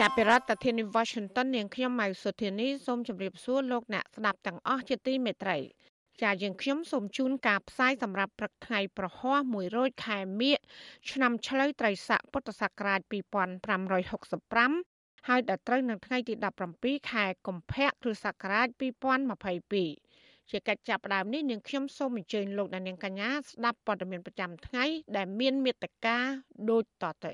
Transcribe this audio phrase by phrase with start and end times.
[0.00, 5.58] ចាប់ពីរដ្ឋធានី Washington នាងខ្ញុំម៉ៅសុធានីសូមជម្រាបសួរលោកអ្នកស្ដាប់ទាំងអស់ជាទីមេត្រី
[6.22, 10.56] ចាយើងខ្ញុំសូមជូនការផ្សាយសម្រាប់ព្រឹកថ្ងៃប្រហ័ស1រោចខែមិញ
[11.10, 13.00] ឆ្នាំឆ្លូវត្រីស័កពុទ្ធសករាជ
[13.94, 16.34] 2565ហើយដល់ត្រូវនឹងថ្ងៃទី
[16.72, 18.68] 17ខែកុម្ភៈគ្រិស្តសករាជ
[19.78, 24.84] 2022ជាកិច្ចចាប់ផ្ដើមនេះនាងខ្ញុំសូមអញ្ជើញលោកអ្នកនាងកញ្ញាស្ដាប់ព័ត៌មានប្រចាំថ្ងៃ
[25.16, 26.16] ដែលមានមេត្តា
[26.70, 27.32] ដូចតទៅ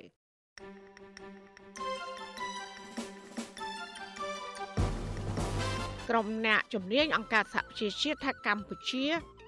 [6.10, 9.06] ក្រុមអ្នកជំនាញអង្គការសហប្រជាជាតិថាកម្ពុជា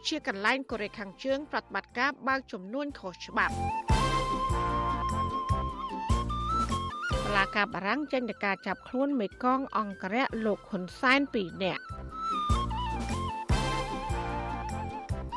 [0.09, 3.55] ជាកន្លែងកូរ៉េខាងជើងប្រតិបត្តិការបើកចំនួនខុសច្បាប់
[7.25, 11.83] បលាការបារាំងចេញទៅការចាប់ខ្លួនមេកងអង្គរៈលោកហ៊ុនសែន2នាក់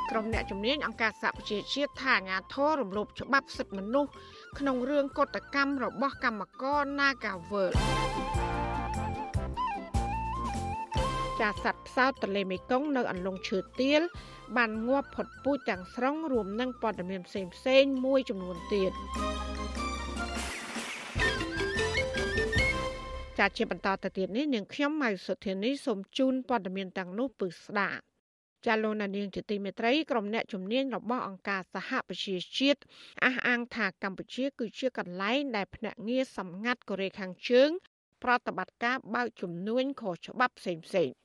[0.09, 4.11] ក្រុមអ្នកជំនាញអង្គការសហប្រជាជាតិថាអាញាធររំលោភច្បាប់សិទ្ធិមនុស្ស
[4.59, 8.04] ក្នុងរឿងកតកម្មរបស់កម្មករ Nagawal
[11.41, 14.01] ចាសត្វផ្សោតទន្លេមេគង្គនៅអន្លង់ឈើទាល
[14.57, 18.91] បានងាប់ផុតពូជទាំងស្រុងរួមនឹងព័ត៌មានផ្សេងផ្សេងមួយចំនួនទៀត
[23.37, 27.91] ចាជាបន្តទៅទៀតនេះនាងខ្ញុំម៉ៅសុធានីសូមជូនព័ត៌មានទាំងនោះពឹស្ដា
[28.65, 32.81] ចាលោកនាងជាទីមេត្រីក្រុមអ្នកជំនាញរបស់អង្គការសហប្រជាជាតិ
[33.25, 37.69] អះអាងថាកម្ពុជា គឺជាកន្លែងដែលភ្នាក់ងារសម្ងាត់កូរ៉េខាងជើង
[38.23, 41.24] ប្រតិបត្តិការបើកជំនួញខុសច្បាប់ផ្សេងៗ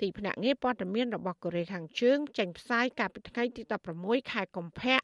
[0.00, 3.62] ទីភ្នាក់ងារព័ត៌មានរបស់កូរ៉េខាងជើងចេញផ្សាយកាលពីថ្ងៃទី
[3.96, 4.98] 16ខែកុម្ភៈ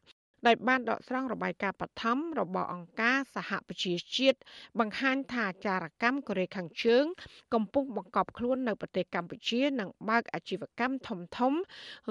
[0.47, 4.37] ដោយបានដកស្រង់របាយការណ៍បឋមរបស់អង្គការសហប្រជាជាតិ
[4.79, 7.05] បង្ហាញថាចារកម្មកូរ៉េខាងជើង
[7.53, 11.53] កំពុងបង្កប់ខ្លួននៅប្រទេសកម្ពុជានិងបើកអាជីវកម្មធំធំ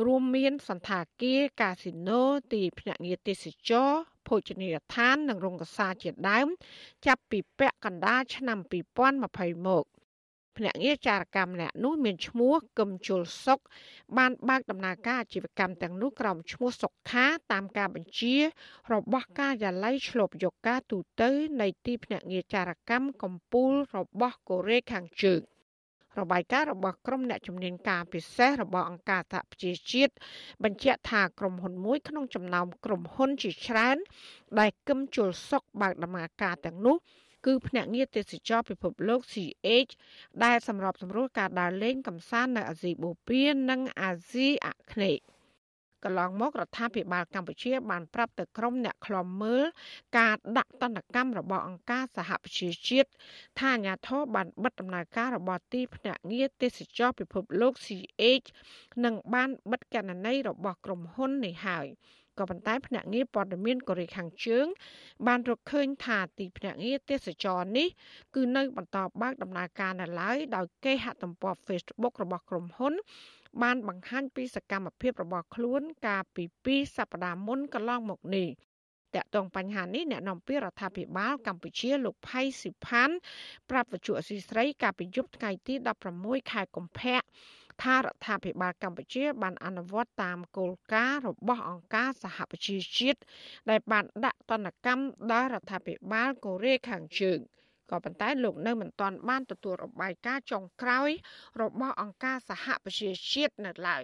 [0.07, 3.91] រួមមានសន្តាគារកាស៊ីណូទីភ្នាក់ងារទេសចរ
[4.29, 6.49] ភោជនីយដ្ឋាននិងរោងកសាជាដើម
[7.07, 8.59] ចាប់ពីពាក់កណ្ដាលឆ្នាំ
[9.13, 9.87] 2020មក។
[10.57, 13.59] ភ្នាក់ងារចារកម្មម្នាក់នោះមានឈ្មោះកឹមជុលសុក
[14.19, 18.37] បានបើកដំណើរការអាជីវកម្មទាំងនោះក្រោមឈ្មោះសុខាតាមការបញ្ជា
[18.93, 21.23] របស់ការិយាល័យឆ្លប់យកការទូត
[21.61, 25.41] នៃទីភ្នាក់ងារចារកម្មកម្ពុជារបស់កូរ៉េខាងជើង
[26.19, 30.13] របាយការណ៍របស់ក្រុមអ្នកជំនាញការពិសេសរបស់អង្គការសហប្រជាជាតិ
[30.65, 33.97] បញ្ជាក់ថាក្រុមហ៊ុនមួយក្នុងចំណោមក្រុមហ៊ុនជាច្រើន
[34.59, 36.97] ដែលគឹមជុលសុកបើកដំណើរការទាំងនោះ
[37.47, 39.93] គឺភ្នាក់ងារទេសចរពិភពលោក CH
[40.45, 45.21] ដែលសម្របសម្រួលការដើរលេងកម្សាន្តនៅអាស៊ីបូព៌ានិងអាស៊ីអាគ្នេយ៍
[46.05, 49.65] កន្លងមករដ្ឋាភិបាលកម្ពុជាបានប្រាប់ទៅក្រុមអ្នកខ្លំមើល
[50.19, 53.11] ការដាក់ទណ្ឌកម្មរបស់អង្គការសហប្រជាជាតិ
[53.59, 58.47] ថាអាញាធរបានបិទដំណើរការរបស់ទីភ្នាក់ងារទេសចរពិភពលោក CH
[59.05, 61.87] និងបានបិទគណនីរបស់ក្រុមហ៊ុននេះហើយ។
[62.41, 64.67] ក៏ប៉ុន្តែភ្នាក់ងារព័ត៌មានកូរ៉េខាងជើង
[65.27, 67.89] បានរកឃើញថាទីភ្នាក់ងារទេសចរនេះ
[68.35, 72.95] គឺនៅបន្តបើកដំណើរការនៅឡើយដោយគេហទំព័រ Facebook របស់ក្រុមហ៊ុន
[73.63, 78.49] បានបង្ហាញពីសកម្មភាពរបស់ខ្លួនកាលពី2សប្តាហ៍មុនកន្លងមកនេះ
[79.15, 83.15] តកតងបញ្ហានេះអ្នកនាំពាក្យរដ្ឋាភិបាលកម្ពុជាលោកផៃស៊ីផាន់
[83.71, 85.75] ប្រាប់វិទ្យុអសីស្រីកាលពីយប់ថ្ងៃទី
[86.13, 87.21] 16ខែកុម្ភៈ
[87.83, 93.21] ថារដ្ឋាភិបាលកម្ពុជា បានអនុវត្តតាមគោលការណ៍របស់អង្គការសហប្រជាជាតិ
[93.71, 97.39] ដែលបានដាក់ទណ្ឌកម្មដល់រដ្ឋាភិបាលកូរ៉េខាងជើង
[97.91, 101.11] ក៏ប៉ុន្តែលោកនៅមិនទាន់បានទទួលរបាយការណ៍ចុងក្រោយ
[101.63, 104.03] របស់អង្គការសហប្រជាជាតិនៅឡើយ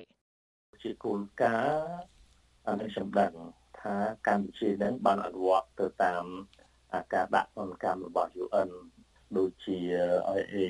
[0.83, 2.01] ជាគោលការណ៍
[2.69, 3.33] អនុសម្ដឹង
[3.81, 3.97] ថា
[4.29, 6.25] កម្ពុជានឹងបានអនុវត្តទៅតាម
[7.15, 8.71] ការដាក់ទណ្ឌកម្មរបស់ UN
[9.37, 9.79] ដូចជា
[10.39, 10.61] IA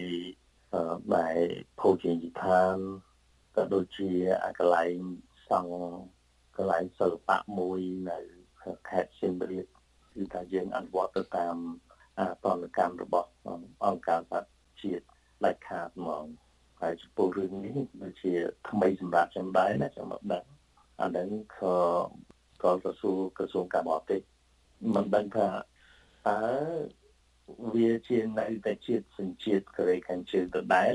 [1.17, 1.39] ដែល
[1.81, 2.77] ភោជនីយដ្ឋាន
[3.57, 4.11] ក៏ដូចជា
[4.59, 4.97] កន្លែង
[5.51, 5.75] សង់
[6.57, 7.81] កន្លែងសិល្បៈមួយ
[8.11, 8.19] នៅ
[8.89, 9.67] ខេត្តសៀមរាប
[10.15, 11.57] គឺថាយើងអនុវត្តទៅតាម
[12.45, 13.31] តនកម្មរបស់
[13.85, 14.43] អង្គការសហ
[14.83, 15.05] ជាតិ
[15.45, 16.25] ដាច់ខាតហ្មង
[16.81, 18.33] ហើយចំពោះរឿងនេះដូចជា
[18.69, 20.45] ថ្មីសម្រាប់ចំដែរណាចាំមកដឹង
[21.01, 21.29] អានឹង
[21.59, 21.75] ក៏
[22.62, 24.21] ក៏ក្រសួងក្រសួងការបរទេស
[24.95, 25.49] មិនដឹងថា
[26.29, 26.41] តើ
[27.75, 30.95] វាជានៅតែជាតិសញ្ជាតិកូរ៉េខាងជើងដដែល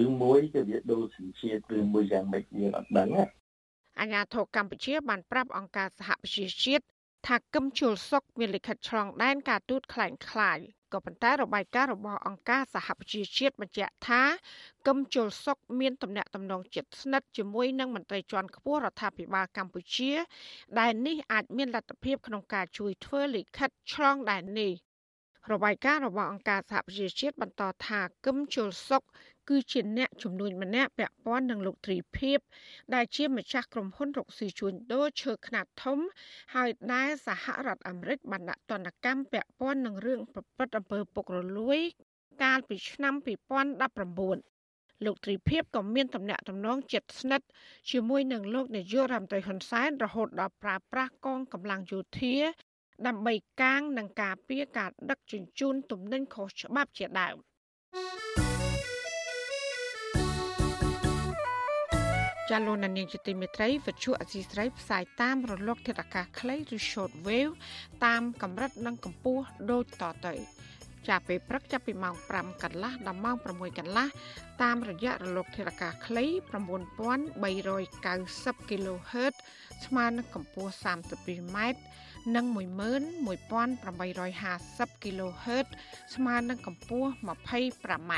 [0.00, 3.24] ឬមួយគឺវាដូរសញ្ជាតិឬមួយយ៉ាងម៉េចយើងអត់ដឹងណា
[4.00, 6.84] អាញាធរកម្ពុជាបានប្រាប់អង្គការសហប្រជាជាតិ
[7.26, 10.58] ថាគឹមជុលសុកមានលិខិតឆ្លងដែនការទូតខ្លែងខ្លាយ
[10.92, 14.22] ក៏ប៉ុន្តែរបាយការណ៍របស់អង្គការសហប្រជាជាតិបញ្ជាក់ថា
[14.86, 20.12] កឹមជុលសុកមានទំនាក់ទំនងជិតស្និទ្ធជាមួយនឹងមន្ត្រីជាន់ខ្ពស់រដ្ឋាភិបាលកម្ពុជា
[20.80, 24.72] ដែលនេះអាចមានលទ្ធភាពក្នុងការជួយធ្វើលិខិតឆ្លងដែននេះ
[25.50, 29.02] របាយការណ៍របស់អង្គការសហប្រជាជាតិបន្តថាគឹមជុលសុក
[29.48, 32.38] គឺជាអ្នកជំនួញម្នាក់ពាក់ព័ន្ធនឹងលោកទ្រីភិប
[32.94, 35.98] ដែលជាម្ចាស់ក្រុមហ៊ុនរកស៊ីជួញដូរឈើខ្នាតធំ
[36.54, 41.78] ហើយដែលសហរដ្ឋអាមេរិកបានដាក់ទណ្ឌកម្មពាក់ព័ន្ធនឹងរឿងប្រព្រឹត្តអំពើពុករលួយ
[42.42, 43.14] កាលពីឆ្នាំ
[44.40, 47.46] 2019លោកទ្រីភិបក៏មានតំណែងតំណងចិត្តស្និទ្ធ
[47.90, 52.36] ជាមួយនឹងលោកនាយករដ្ឋមន្ត្រីហ៊ុនសែនរហូតដល់ប្រើប្រាស់កងកម្លាំងយោធា
[53.06, 57.36] ដើម្បីកាងនឹងការពារការដឹកជញ្ជូនទំនិញខុសច្បាប់ជាដើម
[62.50, 67.54] ចាលោកនាងជាទីមេត្រីវិទ្យុអសីស្រីផ្សាយតាមរលកធាតុអាកាសខ្លីឬ short wave
[68.04, 70.34] តាមកម្រិតនិងកម្ពស់ដូចតទៅ
[71.08, 73.46] ចាប់ពេលព្រឹកចាប់ពីម៉ោង5កន្លះដល់ម៉ោង6
[73.78, 74.08] កន្លះ
[74.62, 76.24] តាមរយៈរលកធាតុអាកាសខ្លី
[76.62, 79.34] 9390 kHz
[79.86, 81.58] ស្មើនឹងកម្ពស់ 32m
[82.34, 85.66] និង11850 kHz
[86.14, 88.12] ស្មើនឹងកម្ពស់ 25m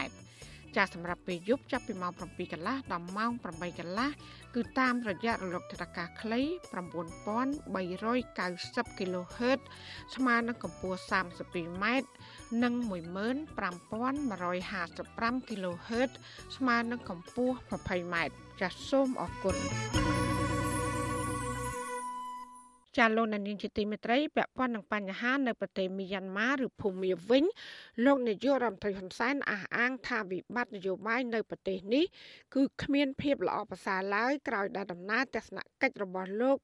[0.76, 4.10] ចាសម្រាប់ពេលយប់ចាប់ពីម៉ោង7កន្លះដល់ម៉ោង8កន្លះ
[4.54, 6.40] គឺតាមរយៈរលកថេការខ្លី
[6.74, 9.60] 9390 kHz
[10.14, 11.84] ស្មើនឹងកម្ពស់ 32m
[12.62, 16.10] និង15155 kHz
[16.56, 18.16] ស្មើនឹងកម្ពស់ 20m
[18.60, 19.56] ចាសសូមអរគុណ
[22.98, 27.44] ចាលោកនាងជាទីមេត្រីពាក់ព័ន្ធនឹងបញ្ហានៅប្រទេសមីយ៉ាន់ម៉ាឬភូមាវិញ
[28.04, 32.04] លោកនាយករដ្ឋមន្ត្រីហ៊ុនសែនអះអាងថាវិបត្តិនយោបាយនៅប្រទេសនេះ
[32.54, 36.58] គឺគ្មានភាពល្អប្រសើរឡើយក្រោយដែលដំណើរទស្សនកិច្ចរបស់លោក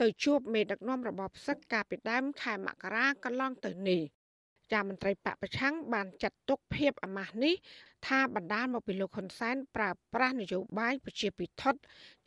[0.00, 4.02] ទៅជួបមេដឹកនាំរបបផ្សឹកកាលពីដើមខែមករាកន្លងទៅនេះ
[4.72, 7.54] ចាមន្ត្រីបពប្រឆាំងបានចាត់ទុកភាពអាម៉ាស់នេះ
[8.06, 11.64] ថាបណ្ដាលមកពីលោកហ៊ុនសែនប្រើប្រាស់នយោបាយប្រជាពិធ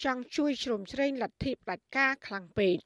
[0.04, 2.78] ចង់ជួយជ្រោមជ្រែងលទ្ធិផ្ដាច់ការខ្លាំងពេក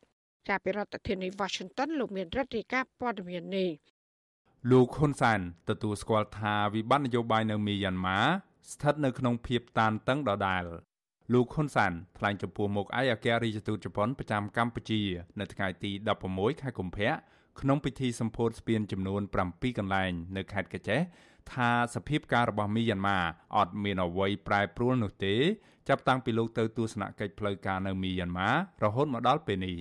[0.48, 3.70] ចាប់ពីរដ្ឋធានី Washington លោកមានរដ្ឋាភិការព័ត៌មាននេះ
[4.72, 5.40] លោកហ៊ុនសែន
[5.70, 8.20] ទទួលស្គាល់ថាវិបត្តិនយោបាយនៅមីយ៉ាន់ម៉ា
[8.72, 10.64] ស្ថិតនៅក្នុងភាពតានតឹងដដែល
[11.34, 15.02] លោកហ៊ុនសានថ្លែងចំពោះមុខឯកអគ្គរដ្ឋទូតជប៉ុនប្រចាំកម្ពុជា
[15.40, 15.92] នៅថ្ងៃទី
[16.28, 17.12] 16ខែកុម្ភៈ
[17.62, 21.02] ក្នុងពិធីសម្ពោធស្ពានចំនួន7កន្លែងនៅខេត្តកញ្ចេះ
[21.54, 23.20] ថាសភាពការរបស់មីយ៉ាន់ម៉ា
[23.58, 25.36] អត់មានអ្វីប្រែប្រួលនោះទេ
[25.88, 28.50] ចាប់តាំងពីលោកទៅទស្សនកិច្ចផ្លូវការនៅមីយ៉ាន់ម៉ា
[28.84, 29.78] រហូតមកដល់ពេលនេះ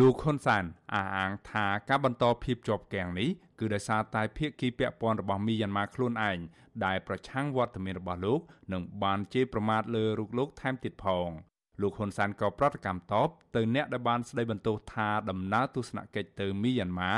[0.00, 0.64] លោកហ៊ុនសាន
[0.94, 6.38] អះអាងថាការបន្តភាពជាប់គាំងនេះគឺដោយសារតែភៀកគីពាក់ព័ន្ធរបស់មីយ៉ាន់ម៉ាខ្លួនឯង
[6.84, 8.40] ដែលប្រឆាំងវត្តមានរបស់លោក
[8.72, 11.28] និងបានជេរប្រមាថលើរូបលោកថែមទៀតផង
[11.82, 17.12] លោកហ៊ុនសានក៏ប្រតិកម្មតបទៅអ្នកដែលបានស្ដីបន្ទោសថាដំណើរទស្សនកិច្ចទៅមីយ៉ាន់ម៉ា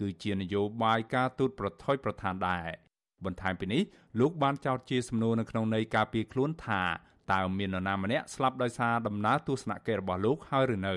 [0.00, 2.66] គឺជានយោបាយការទូតប្រថុយប្រឋានដែរ
[3.24, 3.82] បន្ថែមពីនេះ
[4.20, 6.82] លោកបានចោទជាសំណួរនៅក្នុងន័យការពីខ្លួនថា
[7.32, 10.96] តើមាននរណាម្នាក់ស្លាប់ដោយសារដំណើរទស្សនកិច្ចរបស់លោកហើយឬនៅ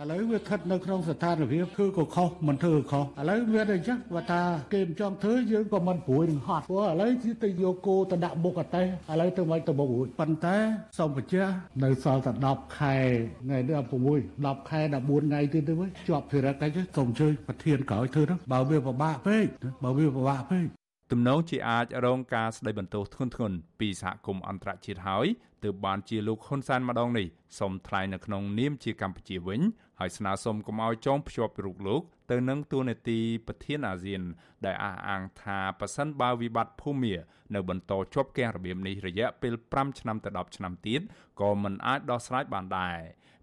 [0.00, 10.56] ឥឡូវវាស្ថិតនៅក្នុងស្ថានភាពគឺក៏ខុសមិនធ្វើខុសឥឡូវវាតែអញ្ចឹងបើថាគេមិនចង់ធ្វើយើងក៏មិនព្រួយនឹងហត់ព្រោះឥឡូវគឺទៅយកគោទៅដាក់មុខអតេះឥឡូវទៅមិនទៅមុខរួចប៉ុន្តែ
[10.98, 11.52] សូមបញ្ជាក់
[11.84, 12.96] នៅសល់តែ10ខែ
[13.44, 13.82] ថ្ងៃនេះ6
[14.22, 19.46] 10ខែ14ថ្ងៃទៀតទៅវិញជាប់ភារកិច្ចសូមជួយប្រធានក្រោយធ្វើហ្នឹងបើវាពិបាកពេក
[19.84, 20.66] បើវាពិបាកពេក
[21.12, 25.26] ទំនងជាអាចរងការស្ដីបន្ទោសធ្ងន់ធ្ងរពីសហគមន៍អន្តរជាតិហើយ
[25.64, 27.26] ទើបបានជាលោកហ៊ុនសែនម្ដងនេះ
[27.58, 29.60] សូមថ្លែងនៅក្នុងនាមជាកម្ពុជាវិញ
[30.00, 34.22] ហើយស្នើសុំកុំឲ្យចងភ្ជាប់រូបលោកទៅនឹងទូនាទីប្រធានអាស៊ាន
[34.66, 37.14] ដែលអះអាងថាប៉ះសិនបើវិបត្តិភូមា
[37.54, 41.00] នៅបន្តជាប់គាំងរបៀបនេះរយៈពេល5ឆ្នាំទៅ10ឆ្នាំទៀត
[41.40, 42.98] ក៏មិនអាចដោះស្រាយបានដែរ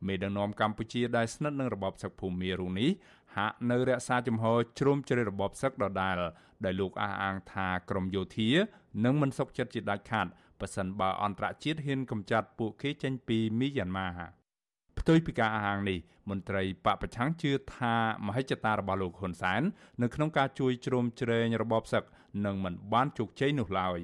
[0.08, 2.90] មេដឹកនាំកម្ពុជាដែលស្និទ្ធនឹងរបបសឹកភូមារូបនេះ
[3.36, 6.18] ហាក់នៅរក្សាជំហរជ្រុំជ្រែករបបសឹកដដែល
[6.66, 8.50] ដែលលោកអះអាងថាក្រមយោធា
[9.06, 10.28] នឹងមិនសុខចិត្តជាដាច់ខាត
[10.60, 14.43] ប៉ះសិនបើអន្តរជាតិហ៊ានកម្ចាត់ពួកគេចេញពីមីយ៉ាន់ម៉ា
[15.04, 17.96] ផ្ទុយពីការអះអាងនេះមន្ត្រីបពប្រឆាំងជឿថា
[18.28, 19.62] មហិច្ឆតារបស់លោកហ៊ុនសែន
[20.02, 22.04] នៅក្នុងការជួយជ្រោមជ្រែងរបបសឹក
[22.46, 24.00] នឹងមិនបានជោគជ័យនោះឡើយ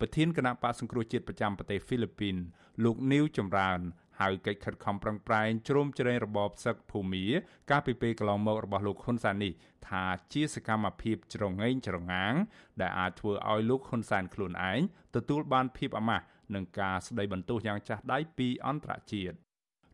[0.00, 2.36] ប្រធានគណៈបកសង្គ្រោះជាតិប្រចាំប្រទេសហ្វីលីពីន
[2.84, 3.80] លោកនីវចម្រើន
[4.20, 7.24] ហៅកិច្ចខិតខំប្រឹងប្រែងជ្រោមជ្រែងរបបសឹកភូមា
[7.70, 9.52] កាលពីពេលកន្លងមករបស់លោកហ៊ុនសែននេះ
[9.88, 12.34] ថាជាសកម្មភាពច្រងែងច្រងាង
[12.80, 14.80] ដែលអាចធ្វើឲ្យលោកហ៊ុនសែនខ្លួនឯង
[15.16, 19.36] ទទួលបានភាពអាម៉ាស់នឹងការស្ដីបន្ទោសយ៉ាងចាស់ដៃពីអន្តរជាតិ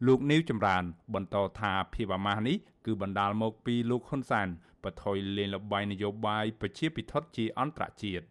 [0.05, 0.85] លោកនីវចម្រើន
[1.15, 4.49] បន្តថាភាពអាម៉ាស់នេះគឺបណ្ដាលមកពីលោកហ៊ុនសែន
[4.85, 8.25] បថុយលេងលបាយនយោបាយប្រជាពិធជាអន្តរជាតិ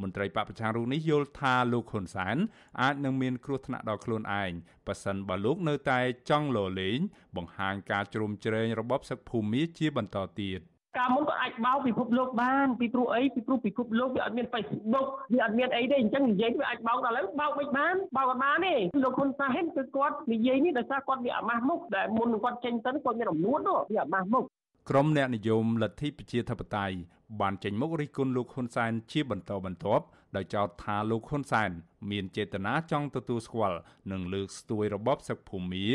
[0.00, 2.36] មន្ត្រីបពប្រឆាំងរូបនេះយល់ថាលោកហ៊ុនសែន
[2.80, 4.52] អាចនឹងមានគ្រោះថ្នាក់ដល់ខ្លួនឯង
[4.86, 6.00] ប៉ះសិនបើលោកនៅតែ
[6.30, 6.98] ចង់លលេង
[7.36, 10.60] បង្ហាញការជ្រុំជ្រែងរបបសឹកភូមិមាជាបន្តទៀត
[10.98, 24.44] កាលមុនគាត់អាចបោកពិភពលោកបានពីព្រោះអីពីព្រោះពិភពលោកវាអត់មាន Facebook វាអត់មានអីទេអញ្ចឹងនិយាយវាអាចបោកដល់ឥឡូវបោកមិនបានបោកអត់បានទេលោកហ៊ុនសែនគឺគាត់និយាយនេះដោយសារគាត់វាអាម៉ាស់មុខដែលមុនគាត់ចេញទៅគាត់មានរំនួននោះវាអាម៉ាស់មុខ
[24.90, 26.96] ក្រុមអ្នកនិយមលទ្ធិប្រជាធិបតេយ្យ
[27.40, 30.04] បានចេញមុខរិះគន់លោកហ៊ុនសែនជាបន្តបន្ទាប់
[30.36, 31.70] ដោយចោទថាលោកហ៊ុនសែន
[32.10, 33.78] មានចេតនាចង់ទទួលស្គាល់
[34.12, 35.86] និងលើកស្ទួយរបបសឹកភូមា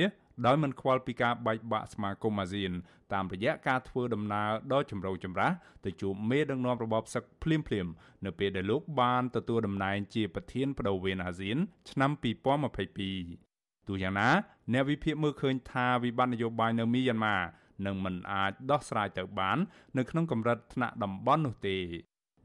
[0.46, 2.72] ដោយមិនខ្វល់ពីការបែកបាក់សមាគមអាស៊ាន
[3.14, 5.52] តាមរយៈការធ្វើដំណើរដ៏ចម្រូងចម្រាស
[5.86, 7.88] ទៅជួបមេដឹកនាំរបបសឹកភ្លាមភ្លាម
[8.26, 11.58] នៅពេលដែលលោកបានទទួលតំណែងជាប្រធានបដូវវេនអាស៊ាន
[11.92, 12.12] ឆ្នាំ
[12.80, 14.30] 2022ទោះយ៉ាងណា
[14.74, 17.38] អ្នកវិភាគមើលឃើញថាវិបត្តិនយោបាយនៅមីយ៉ាន់ម៉ា
[17.86, 19.58] នឹងមិនអាចដោះស្រាយទៅបាន
[19.98, 21.78] នៅក្នុងកម្រិតថ្នាក់តំបន់នោះទេ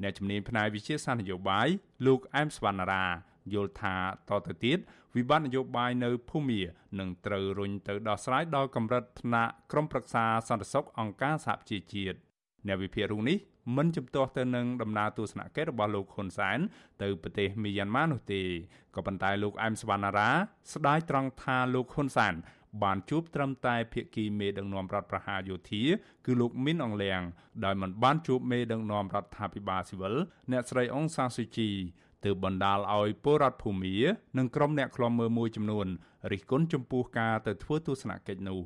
[0.03, 1.69] អ្នកជំនាញផ្នែកវិជាសាស្ត្រនយោបាយ
[2.07, 3.07] លោកអែមសវណ្ណារា
[3.55, 3.95] យល់ថា
[4.29, 4.79] តទៅទៀត
[5.17, 6.61] វិបត្តិនយោបាយនៅភូមា
[6.99, 12.19] នឹងត្រូវរុញទៅដោះស្រាយដល់កម្រិតថ្នាក់ក្រុមប្រឹក្សាសន្តិសុខអង្គការសហប្រជាជាតិ
[12.67, 13.39] អ្នកវិភាគរូបនេះ
[13.77, 16.59] មិនជំទាស់ទៅនឹងដំណើរទស្សនកិច្ចរបស់លោកហ៊ុនសែន
[17.03, 18.43] ទៅប្រទេសមីយ៉ាន់ម៉ានោះទេ
[18.97, 20.31] ក៏ប៉ុន្តែលោកអែមសវណ្ណារា
[20.73, 22.35] ស្ដាយត្រង់ថាលោកហ៊ុនសែន
[22.83, 25.83] បានជួបត្រឹមតែភាគីមេដឹកនាំរដ្ឋប្រហារយោធា
[26.27, 27.21] គឺលោកមីនអងលៀង
[27.65, 30.15] ដោយមិនបានជួបមេដឹកនាំរដ្ឋាភិបាលស៊ីវិល
[30.51, 31.71] អ្នកស្រីអងសាស៊ូជី
[32.25, 33.97] ទើបបណ្ដាលឲ្យពលរដ្ឋភូមា
[34.39, 35.87] និងក្រុមអ្នកខ្លំមើលមួយចំនួន
[36.33, 38.61] រិះគន់ចំពោះការទៅធ្វើទស្សនកិច្ចនោះ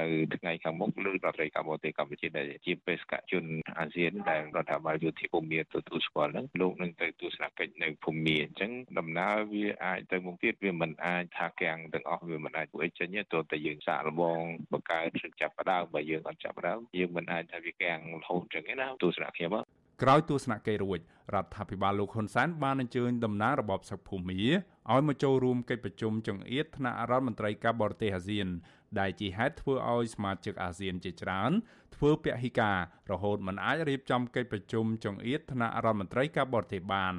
[0.00, 3.44] នៅថ្ងៃខាងមុខលើរដ្ឋត្រីកម្ពុជាកម្ពុជាដែលជាបេសកជន
[3.78, 14.40] អាស៊ានដែលរដ្ឋាភិបាលយោធាភូមិទទួលស្គាល់ហ្នឹងលោកនឹងទៅទស្សនកិច្ចនៅភូមិអញ្ចឹងដំណើរវាអាចទៅមុខទៀតវាមិនអាចថាកាំងទាំងអស់វាមិនអាចធ្វើចេញទេទោះតែយើងសាកល្បង
[14.72, 21.00] បង្កើតឬចាប់ផ្ដើមបើយើងអត់ចាប់ផ្ដើមយើងមិនអាចថាវាកាំងរហូតអញ្ចឹងទេណាទស្សនៈខ្ញុំ ក្រោយទស្សនកិច្ចរួច
[21.34, 24.40] រដ្ឋាភិបាលលោកហ៊ុនសែនបានអញ្ជើញតំណាងរបបសឹកភូមា
[24.92, 28.48] ឲ្យមកចូលរួមកិច្ចប្រជុំចង្អៀតថ្នាក់រដ្ឋមន្ត្រីការបរទេសអាស៊ាន
[28.98, 31.52] ដែលជាហេតុធ្វើឲ្យសមាជិកអាស៊ានជាច្រើន
[31.94, 32.78] ធ្វើពហិការ
[33.10, 37.14] រហូតមិនអាចរៀបចំកិច្ចប្រជុំចង្អៀតថ្នាក់រដ្ឋមន្ត្រីការបរទេសបាន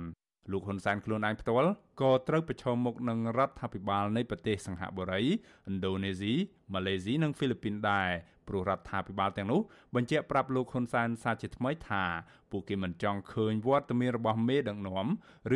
[0.52, 5.32] លោកហ៊ុនសែនខ្លួនឯងផ្ទាល់ក៏ត្រូវប្រឈមមុខនឹងរដ្ឋាភិបាលនៃប្រទេសសង្ហបុរីឥ
[5.74, 6.34] ណ្ឌូនេស៊ី
[6.74, 8.10] ម៉ាឡេស៊ីនិងហ្វីលីពីនដែរ
[8.48, 9.62] ព្រោះរដ្ឋាភិបាលទាំងនោះ
[9.96, 12.04] បញ្ជាក់ប្រាប់លោកហ៊ុនសែនសាជាថ្មីថា
[12.52, 15.08] ពួកគេមិនចង់ឃើញវត្តមានរបស់មេដឹកនាំ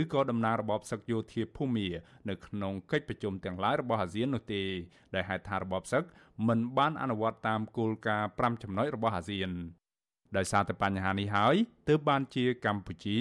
[0.02, 1.88] ឬក៏ដំណើររបបសឹកយោធាភូមា
[2.30, 4.64] នៅក្នុងកិច្ចប្រជុំទាំងឡាយរបស់អាស៊ាននោះទេ
[5.16, 6.04] ដែលហេតុថារបបសឹក
[6.48, 9.52] មិនបានអនុវត្តតាមគោលការណ៍5ចំណុចរបស់អាស៊ាន
[10.38, 11.56] ដោយសារតែបញ្ហានេះហើយ
[11.90, 13.18] ទើបបានជាកម្ពុជា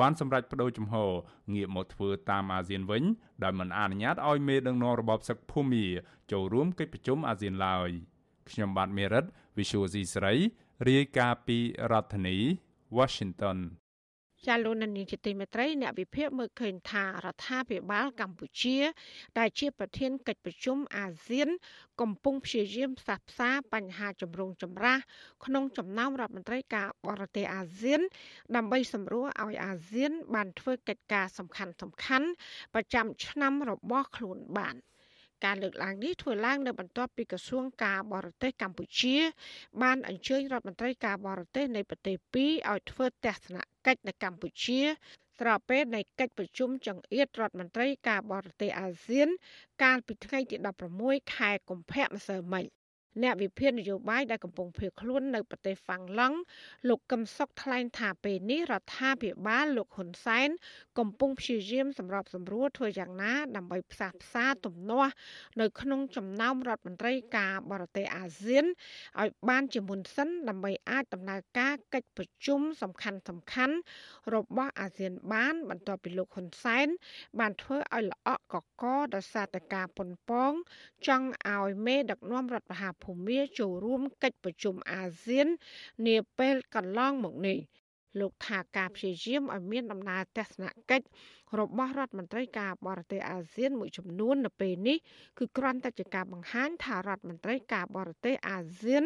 [0.00, 1.10] បានសម្រេចបដូរជំហរ
[1.54, 3.02] ងាកមកធ្វើតាមអាស៊ានវិញ
[3.42, 5.86] ដោយមិនអនុញ្ញាតឲ្យមេដឹកនាំរបបសឹកភូមា
[6.32, 7.90] ចូលរួមកិច្ចប្រជុំអាស៊ានឡើយ
[8.50, 9.24] ខ្ញុំបាទមេរិត
[9.56, 10.34] Visual C ស្រី
[10.88, 11.58] រាយការណ៍ពី
[11.92, 12.36] រដ្ឋធានី
[12.98, 13.58] Washington
[14.46, 18.78] ចាលោកនានីជាទីមេត្រីអ្នកវិភាគមើលឃើញថារដ្ឋាភិបាលកម្ពុជា
[19.38, 21.48] ដែលជាប្រធានកិច្ចប្រជុំអាស៊ាន
[22.00, 24.98] កំពុងព្យាយាមផ្សះផ្សាបញ្ហាចម្រូងចម្រាស
[25.44, 28.00] ក្នុងចំណោមរដ្ឋមន្ត្រីការបរទេសអាស៊ាន
[28.56, 32.28] ដើម្បីសម្រួលឲ្យអាស៊ាន បានធ្វើកិច្ចការសំខាន់សំខាន់
[32.74, 34.76] ប្រចាំឆ្នាំរបស់ខ្លួនបាន។
[35.44, 39.16] ការលើកឡើងនេះធ្វើឡើងនៅបន្ទាប់ពីក្រសួងការបរទេសកម្ពុជា
[39.82, 44.80] បានអញ្ជើញរដ្ឋមន្ត្រីការបរទេសនៃប្រទេសពីរឲ្យធ្វើទស្សនកិច្ចនៅកម្ពុជា
[45.40, 49.28] ស្របពេលនៃកិច្ចប្រជុំចង្អៀតរដ្ឋមន្ត្រីការបរទេសអាស៊ាន
[49.82, 50.56] កាលពីថ្ងៃទី
[50.96, 52.64] 16ខែកុម្ភៈម្សិលមិញ
[53.22, 56.38] អ្នកវិភាគនយោបាយដែលកំពុងភៀសខ្លួននៅប្រទេសហ្វាំងឡង់
[56.88, 60.48] លោកកឹមសុខថ្លែងថាពេលនេះរដ្ឋាភិបាលលោកហ៊ុនសែន
[60.98, 65.12] កំពុងព្យាយាមសម្របសម្រួលធ្វើយ៉ាងណា ដើម្បីផ្សះផ្សាទំនាស់
[65.60, 68.64] នៅក្នុងចំណោមរដ្ឋមន្ត្រីការបរទេសអាស៊ាន
[69.20, 73.76] ឲ្យបានជាមុនសិនដើម្បីអាចដំណើរការកិច្ចប្រជុំសំខាន់សំខាន់
[74.34, 76.86] របស់អាស៊ានបាន បន្ទាប់ពីលោកហ៊ុនសែន
[77.38, 80.52] បានធ្វើឲ្យល្អក់កកដោយសារតែការប៉ុនប៉ង
[81.06, 85.46] ចង់ឲ្យមេដឹកនាំរដ្ឋបហាភូមាចូលរួមកិច្ចប្រជុំអាស៊ាន
[86.06, 87.58] នាពេលកន្លងមកនេះ
[88.20, 91.06] លោកថាការព្យាយាមឲ្យមានដំណើរទស្សនកិច្ច
[91.60, 94.96] របស់រដ្ឋមន្ត្រីការបរទេសអាស៊ានមួយចំនួននៅពេលនេះ
[95.38, 99.04] គឺគ្រាន់តែជាការបង្ហាញថារដ្ឋមន្ត្រីការបរទេសអាស៊ាន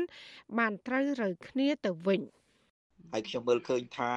[0.58, 2.20] បានត្រូវរើគ្នាទៅវិញ
[3.12, 4.12] ហើយខ្ញុំមើលឃើញថា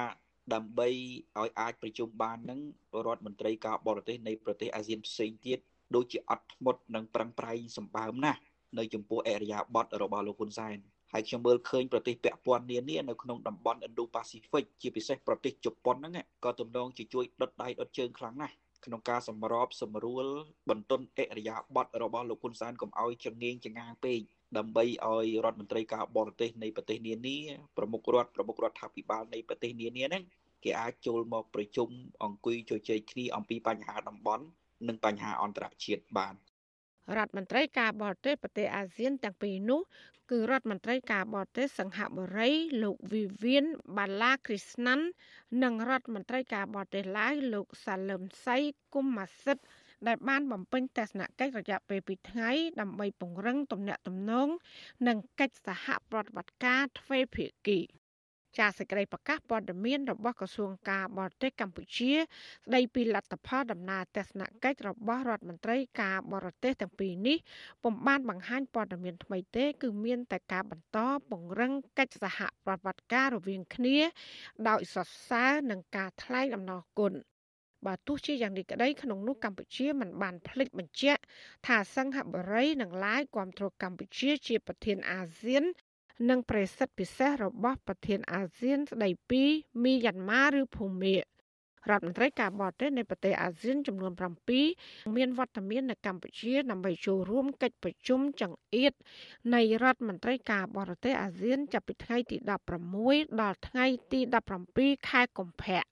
[0.54, 2.60] ដើម្បីឲ្យអាចប្រជុំបាននឹង
[3.06, 5.58] រដ្ឋមន្ត្រីការបរទេសនៃប្រទេសអាស៊ានផ្សេងទៀត
[5.94, 8.40] ដូចជាអត់ធ្មត់និងប្រឹងប្រែងសម្បើមណាស់
[8.78, 10.78] នៅចំពោះអរិយាប័ត្ររបស់លោកហ៊ុនសែន
[11.12, 18.54] ហើយខ្ញុំមើលឃើញប្រទេសពាក់ព័ន្ធនានានៅក្នុងតំបន់ Indo-Pacific ជាពិសេសប្រទេសជប៉ុនហ្នឹងក៏ទំនងជាជួយដុតដៃដុតជើងខ្លាំងណាស់
[18.84, 20.26] ក្នុងការសម្របសម្រួល
[20.70, 24.20] បន្ទន់អរិយាប័ត្ររបស់លោកហ៊ុនសែនកុំឲ្យចងៀងចងាងពេក
[24.56, 27.36] ដើម្បីឲ្យរដ្ឋមន្ត្រីការបរទេសនៃប្រទេសនានា
[27.76, 30.24] ប្រមុខរដ្ឋប្រមុខរដ្ឋាភិបាលនៃប្រទេសនានាហ្នឹង
[30.64, 31.88] គេអាចចូលមកប្រជុំ
[32.24, 34.44] អង្គុយជជែកគ្នាអំពីបញ្ហាតំបន់
[34.88, 36.34] និងបញ្ហាអន្តរជាតិបាន
[37.16, 39.80] រដ្ឋមន្ត្រីការបរទេសប្រទេសអាស៊ានទាំងពីរនោះ
[40.30, 42.50] គឺរដ្ឋមន្ត្រីការបរទេសសង្ហបុរី
[42.82, 45.00] លោក Vivian Bala Krishnan
[45.62, 49.58] និងរដ្ឋមន្ត្រីការបរទេសឡាវលោក Salim Sai Kumasit
[50.06, 54.48] ដែលបានបំពេញទស្សនកិច្ចរយៈពេល2ថ្ងៃដើម្បីពង្រឹងទំនាក់ទំនង
[55.06, 57.80] និងកិច្ចសហប្រតិបត្តិការទ្វេភាគី
[58.58, 67.38] ចាសសេចក្តីប្រកាសព័ត៌មានរបស់ក្រសួងការបរទេសកម្ពុជា ស្តីពីលទ្ធផលដំណើរទស្សនកិច្ចរបស់រដ្ឋមន្ត្រីការបរទេសទាំងពីរនេះ
[67.82, 70.98] ពុំបានបង្ហាញព័ត៌មានថ្មីទេ គឺមានតែការបន្ត
[71.30, 73.98] ពង្រឹងកិច្ចសហប្រតិបត្តិការរវាងគ្នា
[74.68, 77.14] ដោយសរសើរនិងការថ្លែងអំណរគុណ
[77.86, 81.22] បើទោះជាយ៉ាងនេះក្តីក្នុងនោះកម្ពុជាមិនបានភ្លេចបញ្ជាក់
[81.66, 85.64] ថាសង្ហបុរីនិងឡាយគ្រប់គ្រងកម្ពុជាជាប្រធានអាស៊ាន
[86.28, 89.42] និងប្រេសិតពិសេសរបស់ប្រធានអាស៊ានស្ដីពី
[89.84, 91.22] មីយ៉ាន់ម៉ាឬភូមារ
[91.90, 94.12] ដ្ឋមន្ត្រីការបរទេសនៃប្រទេសអាស៊ានចំនួន
[94.64, 98.92] 7មានវត្តមាននៅកម្ពុជាដើម្បីចូលរួមកិច្ចប្រជុំចង្អៀត
[99.54, 102.36] នៃរដ្ឋមន្ត្រីការបរទេសអាស៊ាន ចាប់ពីថ្ងៃទី
[102.84, 104.20] 16ដល់ថ្ងៃទី
[104.64, 105.82] 17ខែកុម្ភៈ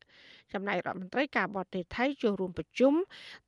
[0.55, 2.95] ចំណែករដ្ឋមន្ត្រីការបរទេសថៃចូលរួមប្រជុំ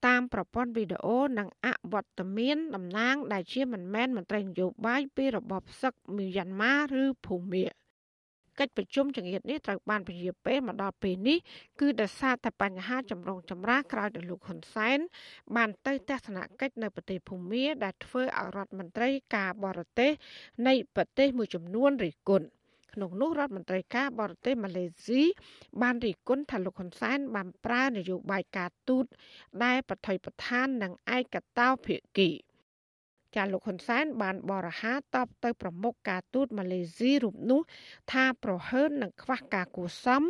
[0.06, 7.66] តាមប្រព័ន្ធវីដេអូនិងអវត្តមានតំណាង ដែលជាមិនមែនមន្ត្រីនយោបាយពីរបបសឹកមីយ៉ាន់ម៉ាឬភូមា
[8.61, 11.38] កិច្ចប្រជុំចង្អៀតនេះត្រូវបានពន្យាពេលមកដល់ពេលនេះ
[11.80, 14.99] គឺដោយសារតែបញ្ហាចម្រូងចម្រាសក្រោយដោយលោកហ៊ុនសែន
[15.56, 20.11] បានទៅទស្សនកិច្ចនៅប្រទេសភូមាដែលធ្វើឲ្យរដ្ឋមន្ត្រីការបរទេស
[20.66, 22.46] នៃប្រទេសមួយចំនួនរិះគន់
[22.94, 25.22] ក្នុងនោះរដ្ឋមន្ត្រីការបរទេសម៉ាឡេស៊ី
[25.82, 29.04] បានរិះគន់ថាលោកហ៊ុនសែនបានប្រើនយោបាយការទូត
[29.64, 32.30] ដែលបថុយប្រឋាននឹងឯកតោភាគី
[33.36, 37.60] ចាលោកហ៊ុនសែនបានបរិហាតបទៅប្រមុខការទូតម៉ាឡេស៊ីរូបនោះ
[38.12, 40.22] ថាប្រហើននឹងខ្វះការគួសម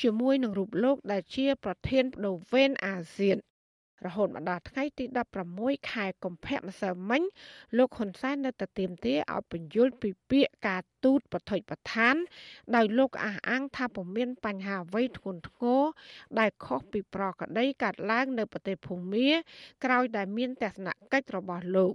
[0.00, 3.38] ជាមួយនឹងរូបលោកដែលជា ប្រធានបដូវវេនអាស៊ាន
[4.06, 5.04] រហូតមកដល់ថ្ងៃទី
[5.48, 7.22] 16ខែកុម្ភៈម្សិលមិញ
[7.76, 12.14] លោកហ៊ុនសែននៅតែទាមទារឲ្យបញ្យល់ពីពាក្យការទូតប្រថុយប្រឋាន
[12.76, 15.82] ដោយលោកអះអាងថាពុំមានបញ្ហាអ្វីធ្ងន់ធ្ងរ
[16.38, 19.28] ដែលខុសពីប្រកដីកាត់ឡើងនៅប្រទេសភូមា
[19.84, 21.94] ក្រោយដែលមានទស្សនកិច្ចរបស់លោក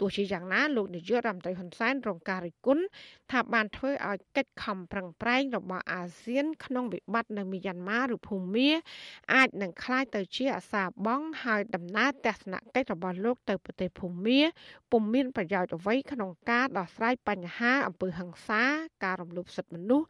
[0.00, 2.84] ទោះជាយ៉ាងណាលោកនាយករដ្ឋមន្ត្រីហ៊ុនសែនរងការរិះគន់
[3.30, 8.70] ថាបានធ្វើឲ្យកិច្ចខំប្រឹងប្រែងរបស់អាស៊ាន ក្នុងវិបត្តិនៅមីយ៉ាន់ម៉ាឬភូមា
[9.34, 14.40] អាចនឹងคล้ายទៅជាអាសាបងហើយដំណើរទស្សនកិច្ចរបស់លោកទៅប្រទេសភូមា
[14.90, 18.62] ពុំមានប្រយោជន៍អ្វីក្នុងការដោះស្រាយបញ្ហាអំពើហិង្សា
[19.04, 20.06] ការរំលោភសិទ្ធិមនុស្ស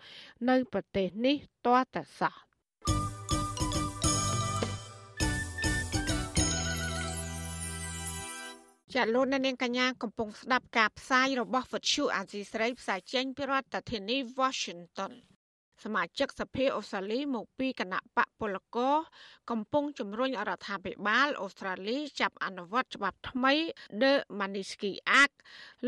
[0.48, 2.34] នៅប្រទេសនេះទាល់តែសោះ
[8.95, 15.11] ចាលោកអ្នកនាងកញ្ញាកំពុងស្ដាប់ការផ្សាយរបស់វិទ្យុអាស៊ីស្រីផ្សាយចេញពីរដ្ឋធានី Washington
[15.83, 18.95] សមាជិកសភាអូស្ត្រាលីមកពីគណៈបកពលករ
[19.51, 23.53] កំពុងជំរុញរដ្ឋាភិបាលអូស្ត្រាលីចាប់អនុវត្តច្បាប់ថ្មី
[24.01, 25.35] The Magnitsky Act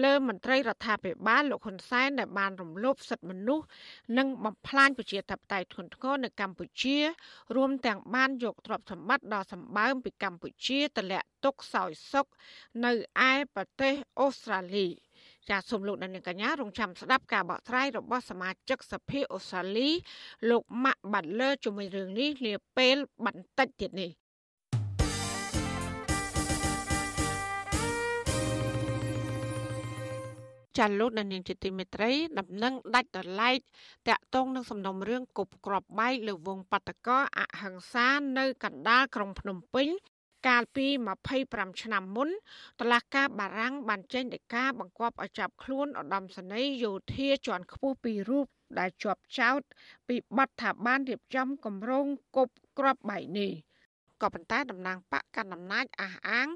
[0.04, 3.65] លើមន្ត្រីរដ្ឋាភិបាលលោកហ៊ុនសែនដែលបានរំលោភសិទ្ធិមនុស្ស
[4.17, 6.97] និងបំផ្លាញប្រជាធិបតេយ្យធ្ងន់ធ្ងរនៅកម្ពុជា
[7.56, 12.27] រួមទាំងបានយកទ្រព្យសម្បត្តិដ៏សម្បើមពីកម្ពុជាទម្លាក់ទុកសោយសុខ
[12.86, 12.91] នៅ
[13.30, 14.88] ឯប្រទេសអូស្ត្រាលី។
[15.49, 19.89] ចាសសូមលោកអ្នកនាងកញ្ញារងចាំស្ដាប់ការបកស្រាយរបស់សមាជិកសភាអូស្ត្រាលី
[20.49, 24.12] លោកម៉ាក់បាត់លើជាមួយរឿងនេះនាពេលបន្តិចទៀតនេះ
[30.77, 33.54] ចាលោកដានៀងជាទីមេត្រីដំណឹងដាច់ដライ
[34.08, 39.88] តាក់ទងនឹងសំណុំរឿងគប់ក្របបែកលើវងបតកោអហិង្សានៅកណ្ដាលក្រុងភ្នំពេញ
[40.47, 40.86] កាលពី
[41.34, 42.30] 25ឆ្នាំមុន
[42.80, 48.47] តឡាការបារាំងបានចេញដីកាបង្គាប់ឲ្យចាប់ខ្លួនឧត្តមសេនីយ៍យោធាជាន់ខ្ពស់ពីររូប
[48.80, 49.62] ដែលជាប់ចោត
[50.08, 53.51] ពីបទថាបានរៀបចំគម្រោងគប់គ្រាប់បែកនេះ
[54.21, 56.47] ក៏ប៉ុន្តែតំណាងបកកណ្ដាលអំណាចអះអាង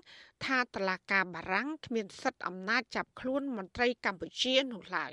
[0.46, 5.12] ថាតឡាការបារាំងគ្មានសិទ្ធិអំណាចចាប់ខ្លួនមន្ត្រីកម្ពុជានោះឡើយ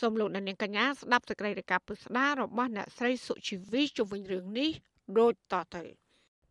[0.00, 4.70] សូមលោកអ្នកនាងកញ្ញាស្ដាប់សេចក្តីរាយការណ៍ពិស្ដាររបស់អ្នកស្រីសុជីវីជុំវិញរឿងនេះ
[5.18, 5.84] ដូចតទៅ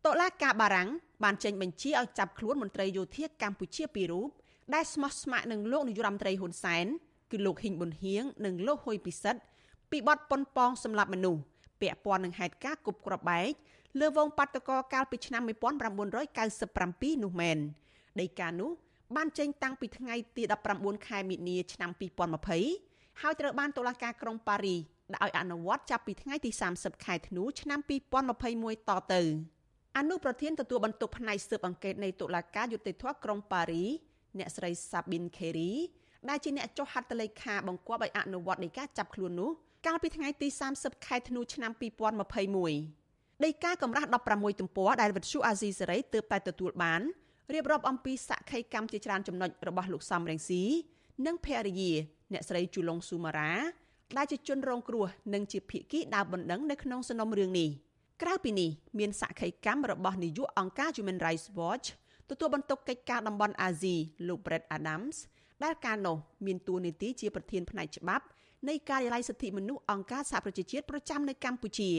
[0.06, 0.88] តុលាការបារាំង
[1.24, 4.30] បានចេញបញ្ជាឲ្យចាប់ខ្លួនមន្ត្រីយោធាកម្ពុជាពីររូប
[4.74, 6.86] ដែលស្មោះស្ម័គ្រនឹងលោកនាយរដ្ឋមន្ត្រីហ៊ុនសែន
[7.30, 9.40] គឺលោកហ៊ីងប៊ុនហៀងនិងលោកហ៊ុយពិសិដ្ឋ
[9.90, 11.42] ពីបទប៉ុនប៉ងសម្លាប់មនុស្ស
[11.80, 13.52] ពាក់ព័ន្ធនឹងហេតុការណ៍គប់គ្រាប់បែក
[14.00, 17.58] លើវងបាតកោកាលពីឆ្នាំ1997នោះមែន
[18.20, 18.70] ដីកានោះ
[19.16, 20.42] បានចេញតាំងពីថ្ងៃទី
[20.74, 21.90] 19ខែមិនិនាឆ្នាំ
[22.56, 24.76] 2020ហើយត្រូវបានតុលាការក្រុងប៉ារី
[25.12, 27.80] ដាក់ឲ្យអនុវត្តចាប់ពីថ្ងៃទី30ខែធ្នូឆ្នាំ
[28.34, 29.22] 2021តទៅ
[29.98, 33.84] អនុប្រធានទទួលបន្ទុកផ្នែកស៊ើបអង្កេតនៃតុលាការយុតិធធក្រុងប៉ារី
[34.38, 35.72] អ្នកស្រី Sabin Kheri
[36.28, 39.50] ដែលជាអ្នកចុះហត្ថលេខាបង្គាប់ឲ្យអនុវត្តនៃការចាប់ខ្លួននោះ
[39.86, 41.72] កាលពីថ្ងៃទី30ខែធ្នូឆ្នាំ
[42.58, 47.00] 2021ដីកាកម្រាស់16ទំព័រដែលវិទ្យុអាស៊ីសេរីទើបតែទទួលបាន
[47.54, 50.62] រៀបរាប់អំពីសក្ខីកម្មជាច្រើនចំណុចរបស់លោកសំរងស៊ី
[51.26, 51.92] និងភរិយា
[52.32, 53.52] អ្នកស្រីជូឡុងស៊ូម៉ារ៉ា
[54.16, 57.70] ដែលជាជនរងគ្រោះនិងជាភៀកគីដើមបណ្ដឹងនៅក្នុងសំណុំរឿងនេះ
[58.22, 61.86] ក្រៅពីនេះមានសក្ខីកម្មរបស់នាយកអង្គការ Human Rights Watch
[62.30, 63.96] ទទួលបន្ទុកកិច្ចការតំបន់អាស៊ី
[64.28, 65.16] លោក Brett Adams
[65.64, 68.24] ដែលកាលនោះមានតួនាទីជាប្រធានផ្នែកច្បាប់
[68.68, 71.90] នៃការិយាល័យសិទ្ធិមនុស្សអង្គការសហប្រជាជាតិប្រចាំនៅកម្ពុជា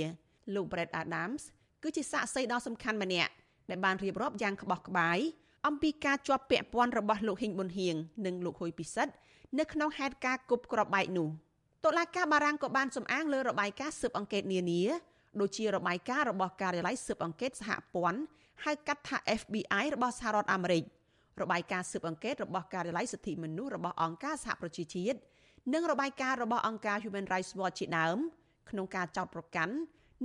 [0.55, 1.41] លោក Brett Adams
[1.84, 3.32] គឺជាសាក្សីដ៏សំខាន់ម្នាក់
[3.69, 5.19] ដែលបានរៀបរាប់យ៉ាងក្បោះក្បាយ
[5.67, 9.13] អំពីការជាប់ពាក់ព័ន្ធរបស់លោកហ៊ីងប៊ុនហៀងនិងលោកហ៊ុយពិសិដ្ឋ
[9.60, 11.27] នៅក្នុងហេតុការណ៍គប់ក្របបែកនោះ
[11.86, 14.82] តុលាការបារាំងក៏បានសំអាងលើរបាយការណ៍ស៊ើបអង្កេតនានា
[15.42, 18.20] ដូចជារបាយការណ៍របស់ការិយាល័យស៊ើបអង្កេតសហព័ន្ធ
[18.65, 20.84] ហៅកាត់ថា FBI របស់សហរដ្ឋអាមេរិក
[21.42, 25.18] របាយការណ៍ស៊ើបអង្កេតរបស់ការិយាល័យសិទ្ធិមនុស្សរបស់អង្គការសហប្រជាជាតិ
[25.74, 28.18] និងរបាយការណ៍របស់អង្គការ Human Rights Watch ជាដើម
[28.70, 29.74] ក្នុងការចោទប្រកាន់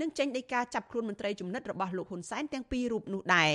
[0.00, 3.52] និងចេញដីកាចាប់ខ្លួនមន្ត្រីជំនិតរបស់លោកហ៊ុនសែនទាំងពីររូបនោះដែរ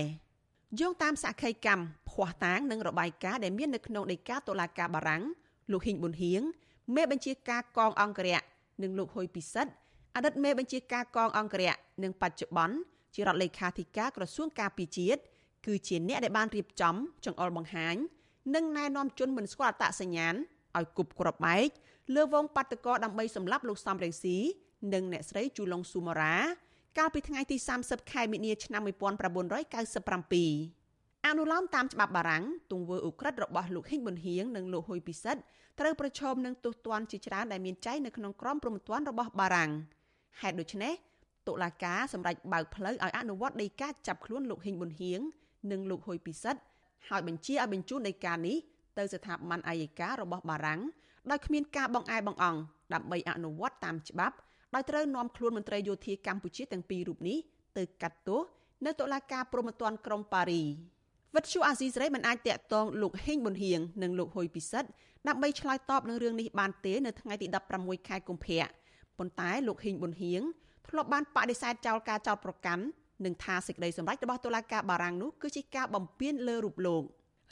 [0.79, 5.23] យោងតាមសក្ខីកម្មភ័ស្តុតាងនិងរបាយការណ៍ដែលមាននៅក្នុងដីកាតុលាការបារាំង
[5.71, 6.41] លោកហ៊ីងប៊ុនហៀង
[6.95, 8.41] មេបញ្ជាការកងអង្គរៈ
[8.83, 9.71] និងលោកហ៊ុយពិសិដ្ឋ
[10.15, 12.75] អតីតមេបញ្ជាការកងអង្គរៈនិងបច្ចុប្បន្ន
[13.15, 15.19] ជារដ្ឋលេខាធិការក្រសួងការពារជាតិ
[15.65, 16.95] គឺជាអ្នកដែលបានរៀបចំ
[17.25, 17.95] ចង្អុលបង្ហាញ
[18.55, 20.35] និងណែនាំជនមិនស្គាល់អត្តសញ្ញាណ
[20.77, 21.69] ឲ្យគប់គ្រាប់បែក
[22.15, 24.37] លើវងបាតកោដើម្បីសម្លាប់លោកសំរងស៊ី
[24.93, 26.35] និងអ្នកស្រីជូឡុងស៊ូម៉ារ៉ា
[26.97, 35.41] កាលពីថ្ងៃទី30ខែមិនិនាឆ្នាំ1997អនុលោមតាមច្បាប់បារាំងទង្វើឧក្រិដ្ឋរបស់លោកហ៊ីងប៊ុនហៀងនិងលោកហ៊ុយពិសិដ្ឋ
[35.79, 39.71] ត្រូវប្រឈមនឹងទោសទណ្ឌជាច្រើនដែលមានចែងនៅក្នុងក្រមព្រហ្មទណ្ឌរបស់បារាំង
[40.41, 40.93] ហេតុដូច្នេះ
[41.47, 45.21] តុលាការសម្រេចបើកផ្លូវឲ្យអនុវត្តដីកាចាប់ខ្លួនលោកហ៊ីងប៊ុនហៀង
[45.71, 46.61] និងលោកហ៊ុយពិសិដ្ឋ
[47.09, 48.57] ហើយបញ្ជាឲ្យបញ្ជូនដីកានេះ
[48.97, 50.81] ទៅស្ថាប័នអាយការបស់បារាំង
[51.31, 52.59] ដោយគ្មានការបង្អែបង្អង់
[52.93, 54.35] ដើម្បីអនុវត្តតាមច្បាប់
[54.75, 57.37] ដោយត្រូវនាំខ្លួនមន្ត្រីយោធាកម្ពុជាទាំងពីររូបនេះ
[57.77, 58.41] ទៅកាត់ទោស
[58.85, 60.63] នៅតុលាការព្រហ្មទណ្ឌក្រុងប៉ារី
[61.35, 64.89] វិទ្យុអាស៊ីសេរីមិនអាចតាក់ទងលោកហេងប៊ុនហៀងនិងលោកហ៊ុយពិសិដ្ឋ
[65.27, 68.65] ដើម្បីឆ្លើយតបនឹងរឿងនេះបានទេនៅថ្ងៃទី16ខែកុម្ភៈ
[69.19, 70.41] ប៉ុន្តែលោកហេងប៊ុនហៀង
[70.87, 72.83] ធ្លាប់បានបដិសេធចោលការចោទប្រកាន់
[73.25, 77.03] និងថាសេចក្តីសម្រេចរបស់តុលាការបារាំងនោះគឺជាការបំពានលើរូបលោក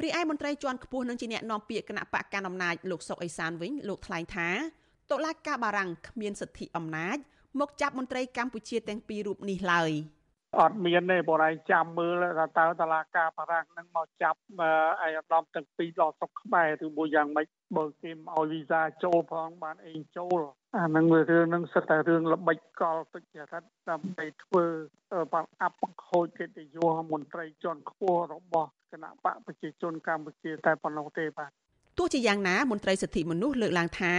[0.04, 4.50] រីឯមន្ត្រីជាន់ខ្ពស់នឹងជាអ្នកនាំពាក្យគណៈបកកណ្ដាលអំណាចលោកសុកអេសានវិញលោកថ្លែងថា
[5.12, 7.18] តុលាការបារាំងគ្មានសិទ្ធិអំណាច
[7.60, 9.92] មកចាប់មន្ត្រីកម្ពុជាទាំងពីររូបនេះឡើយ។
[10.60, 20.40] អត់មានទេបងឯងចាំមើលថាតើតឡាការបារាំងនឹងមកចាប់ឯអាដាមទាំងពីរដល់ស្រុកខ្មែរឬមួយយ៉ាងម៉េចបើគេមកឲ្យវីសាចូលផងបានអីចូល
[20.78, 24.66] អានឹងរឿងនឹងសិតតែរឿងល្បិចកលទុច្ចរិតដើម្បីធ្វើ
[25.34, 31.52] បាក់អាប់បង្ខូចកិត្តិយសមន្ត្រីជាន់ខ្ពស់របស់គណៈបកប្រជាជនកម្ពុជាតែប៉ុណ្ណោះទេបាទ
[31.98, 34.14] ទោះជាយ៉ាងណាមន្ត្រីសិទ្ធិមនុស្សលើកឡើងថា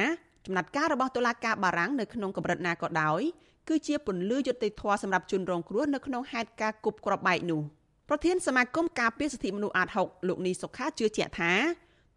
[0.47, 3.23] ចំណាត់ការរបស់តុលាការបារាំងនៅក្នុងកម្រិតណាក៏ដោយ
[3.69, 7.61] គឺជាពន្លឺយុត្តិធម៌សម្រាប់ជនរងគ្រោះនៅក្នុងហេតុការណ៍គប់គ្រាប់បែកនោះ
[8.09, 11.53] ប្រធានសមាគមការពារសិទ្ធិមនុស្សអាត6លោកនីសុខាជឿជាក់ថា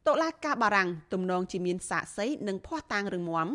[0.07, 3.47] តុលាការបារាំងទំនងជាមានសាកសីនិងភ័ស្តុតាងរឹងមាំ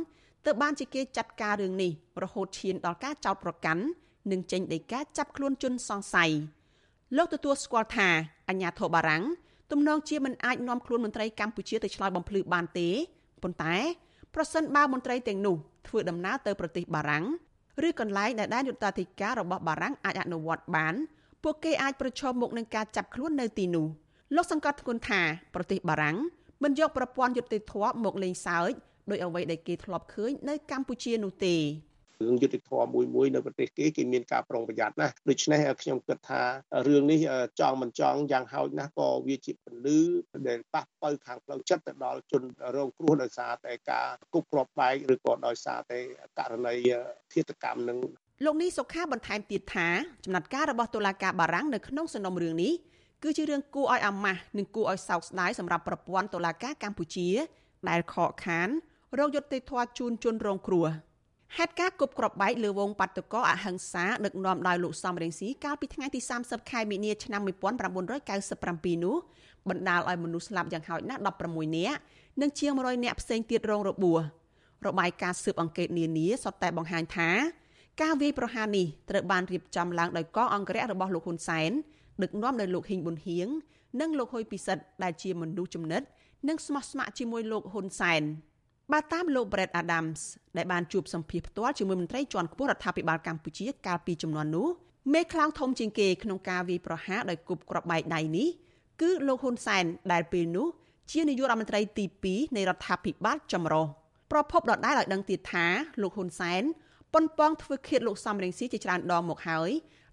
[0.44, 3.82] ទើបបានជាគេចាត់ការរឿងនេះរហូតឈានដល់ការចោទប្រកាន់
[4.30, 6.30] និងចេញដីកាចាប់ខ្លួនជនសង្ស័យ
[7.16, 8.08] លោកទទួលស្គាល់ថា
[8.48, 9.22] អញ្ញាធិបបារាំង
[9.70, 12.88] ទំនងជាមិនអាចនាំខ្លួនមន្ត្រីកម្ពុជាទៅឆ្លើយបំភ្លឺបានទេ
[13.42, 13.74] ប៉ុន្តែ
[14.34, 15.56] ប្រសិនបើមន្ត្រីទាំងនោះ
[15.86, 17.24] ធ្វើដំណើរទៅប្រទេសបារាំង
[17.86, 20.94] ឬកន្លែងដែលដែនយុត្តាធិការរបស់បារាំងអាចអនុវត្តបាន
[21.42, 23.86] ពួកគេអាចប្រឈមមុខនឹងការចាប់ខ្លួននៅទីនោះ
[24.34, 25.20] លោកសង្កត់ធ្ងន់ថា
[25.54, 26.16] ប្រទេសបារាំង
[26.62, 28.72] មិនយកប្រព័ន្ធយុត្តិធម៌មកលេងសើច
[29.10, 31.56] ដោយអ្វីដែលគេធ្លាប់ឃើញនៅកម្ពុជានោះទេ
[32.24, 36.42] រឿងយុតិធធម៌មួយមួយនៅប្រទេសគេគេមានការប្រុងប្រយ័ត្នណាស់ដូច្នេះខ្ញុំគិតថា
[36.88, 37.20] រឿងនេះ
[37.60, 39.98] ចង់មិនចង់យ៉ាងហោចណាស់ក៏វាជាពលឺ
[40.48, 42.42] ដែលប៉ះបើខាងផ្លូវចិត្តទៅដល់ជន
[42.76, 45.98] រងគ្រោះដោយសារតែការគប់គ្រាប់បែកឬក៏ដោយសារតែ
[46.38, 46.74] ករណី
[47.32, 47.98] ឃាតកម្មនឹង
[48.44, 49.88] លោកនេះសុខាបន្ថែមទៀតថា
[50.24, 52.72] ចំណាត់ការរបស់តុលាការបារាំងនៅក្នុងសំណុំរឿងនេះ
[53.22, 57.28] គឺជារឿងគួរឲ្យអាម៉ាស់និងគួរឲ្យសោកស្ដាយសម្រាប់ប្រព័ន្ធតុលាការកម្ពុជា
[57.88, 58.68] ដែលខកខាន
[59.18, 60.88] រោគយុត្តិធម៌ជូនជនរងគ្រោះ។
[61.54, 67.40] ហេតុការណ៍គប់គ្រាប់បែកលើវងបាតុកោអហិង្សាដឹកនាំដោយលោកសំរងស៊ីកាលពីថ្ងៃទី30ខែមីនាឆ្នាំ
[68.22, 69.16] 1997នោះ
[69.68, 71.98] បណ្ដាលឲ្យមនុស្សស្លាប់យ៉ាងហោចណាស់16នាក់
[72.40, 74.20] និងជាង100នាក់ផ្សេងទៀតរងរបួស
[74.86, 77.30] របាយការណ៍ស៊ើបអង្កេតនានាសុទ្ធតែបង្ហាញថា
[78.02, 81.70] ការវាយប្រហារនេះត្រូវបានរៀបចំឡើងដោយកងអង្គរៈរបស់លោកហ៊ុនសែន
[82.22, 83.48] ដឹកនាំដោយលោកហ៊ីងប៊ុនហៀង
[84.00, 86.02] និងលោកហ៊ុយពិសិដ្ឋដែលជាមនុស្សចំណិត
[86.48, 88.22] និងស្មោះស្ម័គ្រជាមួយលោកហ៊ុនសែន។
[88.92, 90.20] បើតាមលោក Brett Adams
[90.56, 94.68] ដែលបានជួបសម្ភាសផ្ទាល់ជាមួយមន្ត្រីជាន់ខ្ពស់រដ្ឋាភិបាលកម្ពុជាកាលពីចំនួននោះ
[95.14, 98.48] មេខ្លោងធំជាងគេក្នុងការវាយប្រហារដោយគប់គ្រាប់បែកដៃនេះ
[99.00, 100.66] គឺលោកហ៊ុនសែនដែលពេលនោះ
[101.12, 103.86] ជានាយករដ្ឋមន្ត្រីទី2នៃរដ្ឋាភិបាលចម្រុះ
[104.30, 105.66] ប្រពន្ធដដែលឲ្យដឹងទៀតថា
[106.02, 106.62] លោកហ៊ុនសែន
[107.14, 109.70] ប៉ុនប៉ងធ្វើឃាតលោកសំរងស៊ីជាច្រើនដងមកហើយ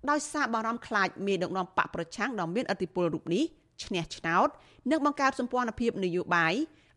[0.09, 3.43] ដោយសារបារម្ភខ្លាចមេដឹកនាំបកប្រឆាំងដ៏មានឥទ្ធិពលរូបនេះ
[3.83, 4.47] ឈ្នះឆ្នោត
[4.91, 6.53] និងបង្កើតសម្ព័ន្ធភាពនយោបាយ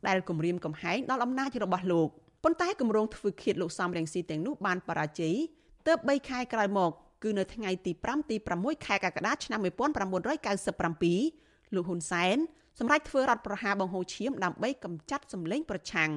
[0.09, 2.09] ដែលគម្រាមកំហែងដល់អំណាចរបស់លោក
[2.45, 5.35] ប៉ុន្តែគម្រោងធ្វើឃាតលោកសំរងស៊ីទាំងនោះបានបរាជ័យ
[5.87, 6.91] ទើប3ខែក្រោយមក
[7.23, 12.37] គឺនៅថ្ងៃទី5ទី6ខែកក្កដាឆ្នាំ1997លោកហ៊ុនសែន
[12.79, 16.11] សម្រាប់ធ្វើរដ្ឋប្រហារបង្ហូរឈាមដើម្បីកម្ចាត់សម្លេងប្រឆាំង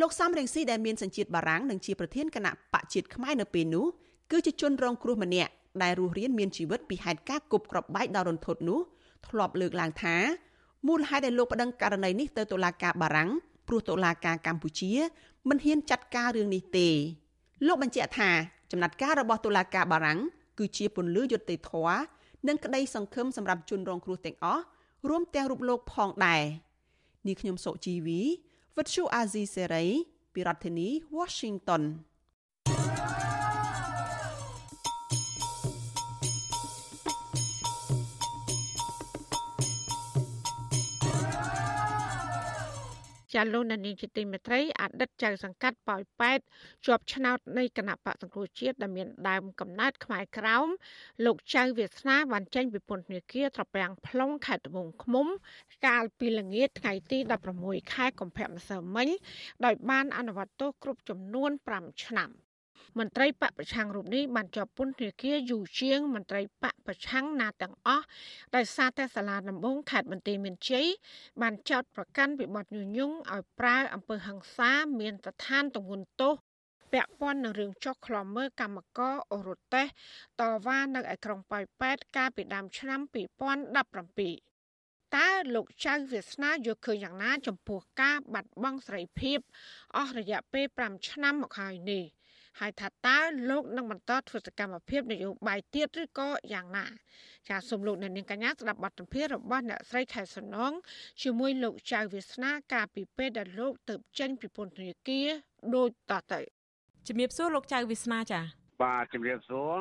[0.00, 3.86] លោកសំរងស៊ីដែលមានសញ្ជាតិបារាំងនិងជាប្រធានគណៈបកជាតិខ្មែរនៅពេលនោះ
[4.30, 8.80] គឺជាជនរងគ្រោះម្នាក់ដែលរស់រានមានជីវិតពីហេតុការណ៍គប់ក្របបែកដល់រន្ធត់នោះ
[9.28, 10.16] ធ្លាប់លើកឡើងថា
[10.86, 13.30] មូលហេតុដែលលោកប្តឹងករណីនេះទៅតុលាការបារាំង
[13.68, 14.92] ព្រោះតុលាការកម្ពុជា
[15.48, 16.88] មិនហ៊ានចាត់ការរឿងនេះទេ
[17.66, 18.30] លោកបញ្ជាក់ថា
[18.70, 20.20] ចំណាត់ការរបស់តុលាការបារាំង
[20.58, 21.98] គឺជាពន្លឺយុត្តិធម៌
[22.48, 24.62] និងក្តីសង្ឃឹមសម្រាប់ជនរងគ្រោះទាំងអស់
[25.08, 26.42] រួមទាំងរូបលោកផងដែរ
[27.26, 28.20] នេះខ្ញុំសុជីវី
[28.76, 29.86] វិទ្យុអាស៊ីសេរី
[30.34, 31.82] ពីរដ្ឋធានី Washington
[43.36, 46.40] ចាលោកនានីជាទីមេត្រីអតីតចៅសង្កាត់ប៉ោយប៉ែត
[46.86, 50.68] ជាប់ឆ្នោតនៃគណៈបកសង្គ្រោះជាតិដែលមានដើមកំណើតខ្មែរក្រោម
[51.24, 55.26] លោកចៅវាសនាបានចេញពីពន្ធនាគារត្រពាំង plong ខេត្តត្បូងឃ្មុំ
[55.86, 57.18] កាលពីល្ងាចថ្ងៃទី
[57.56, 59.08] 16ខែកុម្ភៈម្សិលមិញ
[59.64, 62.30] ដោយបានអនុវត្តទោសគ្រប់ចំនួន5ឆ្នាំ
[62.98, 68.04] មន្ត្រីបកប្រឆាំងរូបនេះបានជាប់ពន្ធនាគារយូរជាងមន្ត្រីបកប្រឆាំងណាទាំងអស់
[68.56, 70.86] ដោយសារតែសាលាដំបងខេត្តបន្ទាយមានជ័យ
[71.42, 76.34] បានចោទប្រកាន់ពីបទញុះញង់ឲ្យប្រើអំពើហិង្សាមានស្ថានទម្ងន់ទោស
[76.92, 79.86] ពាក់ព័ន្ធនឹងរឿងចុះខ្លំមើលកម្មករអូរ៉ូតេស
[80.40, 83.00] តវ៉ានៅឯក្រុងប៉ោយប៉ែតកាលពីដើមឆ្នាំ
[84.46, 84.56] 2017
[85.16, 89.38] តើលោកចៅវាសនាយកឃើញយ៉ាងណា ចំពោះការបាត់បង់សេរីភាព
[89.96, 92.04] អស់រយៈពេល5ឆ្នាំមកហើយនេះ
[92.60, 93.18] ហើយថាតើ
[93.50, 96.86] លោកនឹងបន្តធ្វើសកម្មភាពនយោបាយទៀតឬក៏យ៉ាងណា
[97.48, 100.72] ចាសសូមលោកអ្នកនាងកញ្ញាស្ដាប់បទសម្ភាសន៍របស់អ្នកស្រីខែសំណង
[101.22, 105.28] ជាមួយលោកចៅវាសនាកាលពីពេលដែលលោកទៅចេញពីពន្ធនាគារ
[105.74, 106.40] ដូចតទៅ
[107.06, 108.40] ជំរាបសួរលោកចៅវាសនាចា
[108.82, 109.76] បាទជំរាបសួរ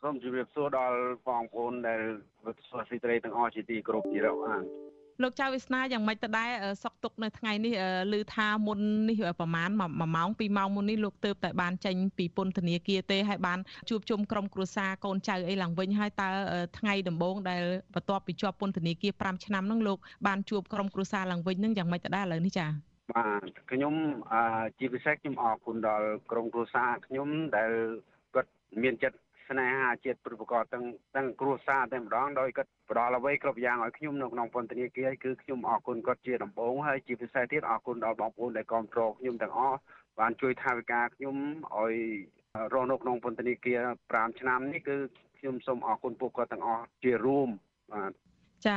[0.00, 0.96] សូមជំរាបសួរដល់
[1.28, 2.00] បងប្អូនដែល
[2.46, 4.40] វិទ្យុស៊ីត្រីទាំងអស់ជាទីគោរពជារាប់
[5.22, 6.50] លោកចៅវាសនាយ៉ាងម៉េចទៅដែរ
[6.82, 7.74] សុកទុកនៅថ្ងៃនេះ
[8.18, 16.28] ឮថាមុននេះប្រហែល1ម៉ោង2ម៉ោងមុននេះលោកទៅតែបានចេញពីពន្ធនាគារទេហើយបានជួបជុំក្រុមគ្រួសារកូនចៅអីឡើងវិញហើយតើ
[16.78, 17.62] ថ្ងៃដំបូងដែល
[17.94, 22.70] បន្ទាប់ពីជាប់ពន្ធនាគារ5ឆ្នាំហ្នឹងលោកបានជួបក្រុមគ្រួសារឡើងវិញហ្នឹងយ៉ាងម៉េចទៅដែរឥឡូវនេះចា៎
[23.12, 23.94] បាទខ្ញុំ
[24.78, 27.70] ជាពិសេសខ្ញុំអរគុណដល់ក្រុមគ្រួសារខ្ញុំដែល
[28.34, 28.50] គាត់
[28.82, 29.16] មានចិត្ត
[29.48, 30.84] ស្នេហាជាតិប្រកបទាំង
[31.16, 39.78] ទាំងគ្រួសារតែម្ដងដោយគាត់ផ្ដល់អ្វីគ្រប់យ៉ាងឲ្យខ្ញុំនៅក្នុងពន្ធនាគារគឺខ្ញុំអរគុណគាត់ជាដំបូងហើយជាពិសេសទៀតអរគុណដល់បងប្អូនដែលគ្រប់គ្រងខ្ញុំទាំងអស់
[40.20, 41.36] បានជួយថវិកាខ្ញុំ
[41.76, 41.94] ឲ្យ
[42.72, 43.80] រស់នៅក្នុងពន្ធនាគារ
[44.12, 44.96] 5ឆ្នាំនេះគឺ
[45.38, 47.48] ខ្ញុំសូមអរគុណពួកគាត់ទាំងអស់ជារួម
[47.92, 48.12] បាទ
[48.66, 48.76] ចា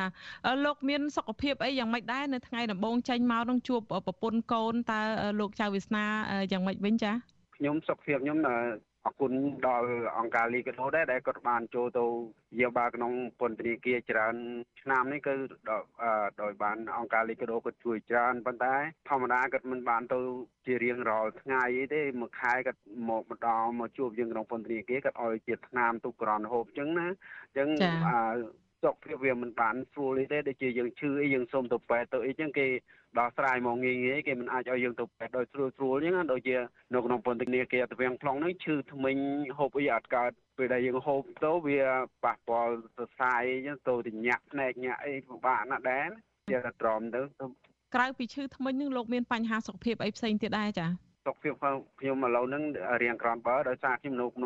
[0.65, 4.99] លោកមានសុខភាពអីយ៉ាងម៉េចដែរនៅថ្ងៃដំបូងចេញមកនឹងជួបប្រពន្ធកូនតើ
[5.39, 6.05] លោកចៅវាសនា
[6.51, 7.11] យ៉ាងម៉េចវិញចា
[7.57, 8.37] ខ្ញុំសុខភាពខ្ញុំ
[9.05, 9.31] អរគុណ
[9.67, 12.05] ដល់អង្គការលីកាដូដែរដែលគាត់បានចូលទៅ
[12.59, 14.35] យាបាលក្នុងពន្ធនាគារច្រើន
[14.81, 15.33] ឆ្នាំនេះគឺ
[16.41, 18.75] ដោយបានអង្គការលីកាដូគាត់ជួយច្រើនប៉ុន្តែ
[19.09, 20.19] ធម្មតាគាត់មិនបានទៅ
[20.65, 27.07] ជារៀងរាល់ថ្ងៃទេមួយខែគាត់មកម្ដងមកជួបយើងក្នុងពន្ធនាគារគាត់ឲ្យជាឆ្នាំទុកក្រនហូបអញ្ចឹងណា
[27.45, 27.69] អញ្ចឹង
[28.83, 32.67] សុខភាពវាមិនបានស្រួលទេដូចជាយើងឈឺអីយើងសុំទៅពេទ្យទៅអីចឹងគេ
[33.19, 36.55] ដោះស្រាយមកងាយងាយគេមិនអាចឲ្យយើងទៅពេទ្យដោយស្រួលស្រួលចឹងដូចជា
[36.93, 39.17] នៅក្នុងពន្ធនាគារទ្វាំង plong ហ្នឹងឈឺធ្មេញ
[39.57, 41.81] ហូបអីអត់កើតពេលដែលយើងហូបទៅវា
[42.23, 43.35] ប៉ះពាល់សរសៃ
[43.65, 46.09] ចឹងទៅទៅញាក់ភ្នែកញាក់អីពិបាកណាស់ដែរ
[46.49, 47.21] ជាត្រមទៅ
[47.95, 50.87] ក្រៅពីឈឺធ្មេញនឹងលោកមានបញ្ហាសុខភាពអីផ្សេងទៀតដែរចា
[51.27, 51.53] សុខភាព
[51.99, 52.63] ខ្ញុំឥឡូវហ្នឹង
[53.01, 54.41] រៀងក្រំបើដោយសារខ្ញុំនៅក្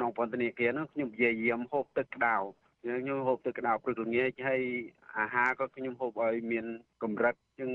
[0.00, 2.36] នុងពន្ធនាគារហ្នឹងខ្ញុំព្យាយាមហូបទឹកក្តៅ
[2.84, 4.62] ខ្ញុំហូបទឹកក្តៅព្រឹកល្ងាចហើយ
[5.18, 6.66] អាហារក៏ខ្ញុំហូបឲ្យមាន
[7.02, 7.70] កម្រិតជាង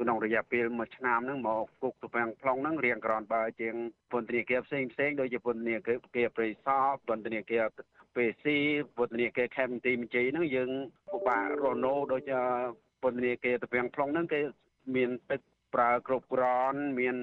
[0.00, 3.74] ក្នុងរយៈពេល1ឆ្នាំហ្នឹងមកគុកទៅពាំងប្លង់ហ្នឹងរៀងក្រនបើជាង
[4.12, 5.96] ពន្ធនាគារផ្សេងផ្សេងដូចជាពន្ធនាគារ
[6.36, 7.64] ព្រៃសរពន្ធនាគារ
[8.16, 8.58] ពេស៊ី
[8.96, 10.70] ពន្ធនាគារខេមទីមជ័យហ្នឹងយើង
[11.10, 12.32] ពិបាករស់នៅដូច
[13.02, 14.40] ពន្ធនាគារទៅពាំងប្លង់ហ្នឹងគេ
[14.96, 15.40] មានទឹក
[15.74, 17.16] ប្រើគ្រប់គ្រាន់មាន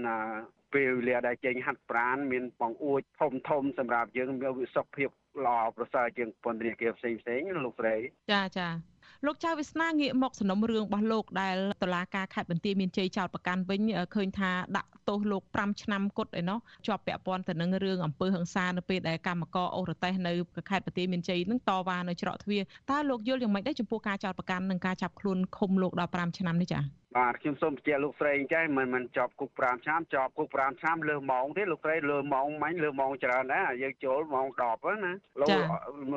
[0.73, 5.09] ពេលវេលាដែលចេញហាត់ប្រានមានបង្អួចធំធំសម្រាប់យើងមានវិសុខភាព
[5.45, 7.95] ល្អប្រសើរជាងពន្ធនាគារផ្សេងផ្សេងលោកស្រី
[8.31, 8.67] ចាចា
[9.25, 13.81] លោកចៅវាសនាងាកមកសំណុំរឿងរបស់លោកដែលតឡាការខេត្តបន្ទាយមានជ័យចោតប្រកាន់វិញ
[14.15, 20.33] ឃើញថាដាក់ទោសលោក5ឆ្នាំគត់ឯណោះជាប់ពាក់ព័ន្ធទៅនឹងរឿងអំពើហិង្សានៅពេលដែលកម្មករអូរតេសនៅ
[20.69, 35.45] ខេត្តបន្ទាយមានជ័យនឹងតវ៉ានៅច្រកទ្វារតើលោកយល់យ៉ាងម៉េចដែរចំពោះការចោតប្រកាន់និងការចាប់ខ្លួនឃុំលោកដល់5ឆ្នាំនេះចា៎ បាទខ្ញុំសូមបញ្ជាក់លោកស្រីអញ្ចឹងមិនមិនជាប់គុក5ឆ្នាំជាប់គុក5ឆ្នាំលើម៉ោងទេលោកស្រីលើម៉ោងមាញ់លើម៉ោងច្រើនដែរយើងចូលម៉ោង10ណាលោ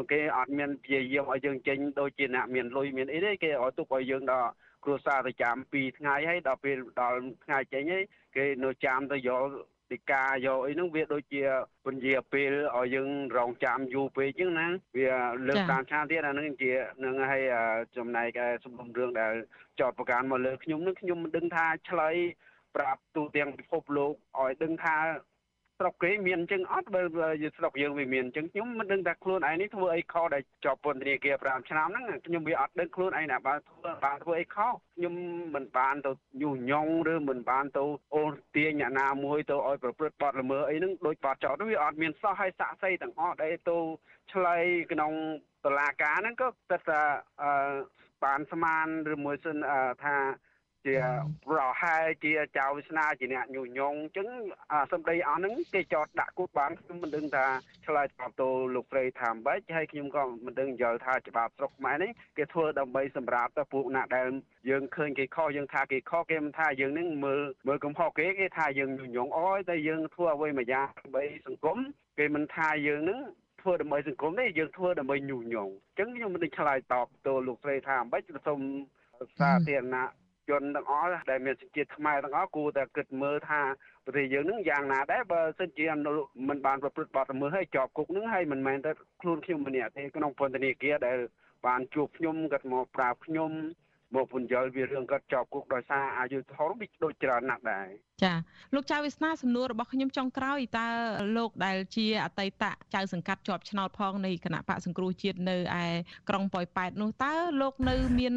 [0.02, 4.50] កគេអត់មានព្យាយាមឲ្យយើងចេញដូចជាអ្នកមានលុយមានអីទេគេឲ្យទុកឲ្យយើងដល់
[4.84, 8.04] គ្រួសារទៅចាំ2ថ្ងៃហើយដល់ពេលដល់ថ្ងៃចេញហើយ
[8.36, 9.42] គេនៅចាំទៅយក
[9.90, 11.42] ទីការយកអីហ្នឹងវាដូចជា
[11.84, 14.66] ពន្យាពេលឲ្យយើងរងចាំយូរពេកអញ្ចឹងណា
[14.98, 15.10] វា
[15.48, 16.72] លើកតាមឆានទៀតអាហ្នឹងជា
[17.04, 17.42] នឹងឲ្យ
[17.96, 19.34] ចំណែកសំណុំរឿងដែល
[19.80, 22.14] ចោតប្រកាន់មកលើខ្ញុំនឹងខ្ញុំមិនដឹងថាឆ្លើយ
[22.76, 24.96] ប្រាប់ទូទាំងពិភពលោកឲ្យដឹងថា
[25.78, 27.02] ស្រុកគេមានអញ្ចឹងអត់បើ
[27.56, 35.14] ស្រុកយើងវាមានអញ្ចឹងខ្ញុំមិនដឹងថាខ្លួនឯងនេះធ្វើអីខុសដែលជាប់ពន្ធនាគារ5ឆ្នាំហ្នឹងខ្ញុំវាអត់ដឹងខ្លួនឯងណាបើធ្វើបានធ្វើអីខុសខ្ញុំ
[35.54, 36.10] មិនបានទៅ
[36.40, 43.78] ញុះញង់ឬមិនបានទៅអូនទាញអ្នកណាមួយទៅឲ្យប្រព្រឹត្តបទល្មើសអីហ្នឹងដោយបាត់ចោតវាអត់មានសោះឲ្យសាក់សីទាំងអស់ដែលទៅ
[44.32, 44.56] ឆ្លៃ
[44.92, 45.12] ក្នុង
[45.64, 47.00] តឡាការហ្នឹងក៏គិតថា
[47.42, 47.52] អឺ
[48.24, 49.58] បានស្មានឬមួយសិន
[50.04, 50.16] ថា
[50.86, 50.96] ជា
[51.46, 54.28] ប្រហែលជាចៅវាសនាជាអ្នកញុះញង់អញ្ចឹង
[54.92, 57.46] សម្ដីអស់ហ្នឹងគេចោតដាក់គុកបានខ្ញុំមិនដឹងថា
[57.86, 64.26] ឆ្លើយតបទៅលោកស្រីថាម៉េចហើយខ្ញុំក៏មិនដឹងយល់ថាច្បាប់ស្រុកខ្មែរនេះគេធ្វើដើម្បីសម្រាប់ទៅពួកអ្នកដែល
[64.70, 71.78] យើងឃើញគេខុសយើងថាគេខុសគេមិនថាយើងនឹងមើលមើលកំហុសគេគេថាយើងញុះញង់អយតែយើងធ្វើអ្វីមួយយ៉ាងដើម្បីសង្គម
[72.18, 73.20] គេមិនថាយើងនឹង
[73.60, 78.60] ធ្វើដើម្បីសង្គមទេយើងធ្វើដើម្បីញុះញង់អញ្ចឹងខ្ញុំមិនដឹងឆ្លើយតបទៅលោកស្រីថាម៉េចសូម
[79.38, 80.10] សាធារណៈ
[80.48, 83.60] ជនទាំងអស់ដែលមានសេចក្ដីខ្មែរទាំងអស់គួរតែគិតមើលថា
[84.04, 85.86] ប្រទេសយើងនឹងយ៉ាងណាដែរបើសិនជា
[86.48, 91.18] មិនបានប្រព្រឹត្តបទល្មើសឲ្យជាប់គុកនឹងហើយមិនមែនតែខ្លួនខ្ញុំម្នាក់ទេក្នុងពន្ធនាគារដែល
[91.66, 93.52] បានជួបខ្ញុំគាត់មកប្រាប់ខ្ញុំ
[94.14, 97.88] មកពន្យល់វារឿងគាត់ជាប់គុកដោយសារអាយុធំវាដូចច្រើនណាស់ដែរ
[98.22, 98.34] ចា
[98.74, 100.88] លោកចៅវាសនាសំណួររបស់ខ្ញុំចុងក្រោយតើ
[101.36, 105.84] លោកដែលជាអតីតចៅសង្កាត់ជាប់ឆ្នោតផងនៃគណៈបកសង្គ្រោះជាតិនៅឯ
[106.28, 108.34] ក្រុងប៉ោយប៉ែតនោះតើលោកនៅ មាន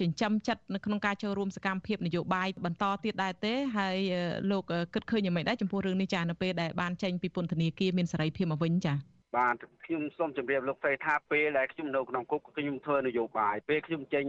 [0.00, 3.96] ចិញ្ចឹមចិត្តនៅក្នុងការចូលរួមសកម្មភាពនយោបាយបន្តទៀតដែរទេហើយ
[4.50, 8.94] លោកគិតឃើញយ៉ាងម៉េចដែរចំពោះរឿងនេះចានៅពេលដែលបានចេញពីពន្ធនាគារមានសេរីភាពមកវិញចា
[9.36, 14.24] បាទខ្ញុំសូមជម្រាបលោកស្រីថាពេលដែលខ្ញុំនៅក្នុងគុកខ្ញុំធ្វើនយោបាយពេលខ្ញុំចេញ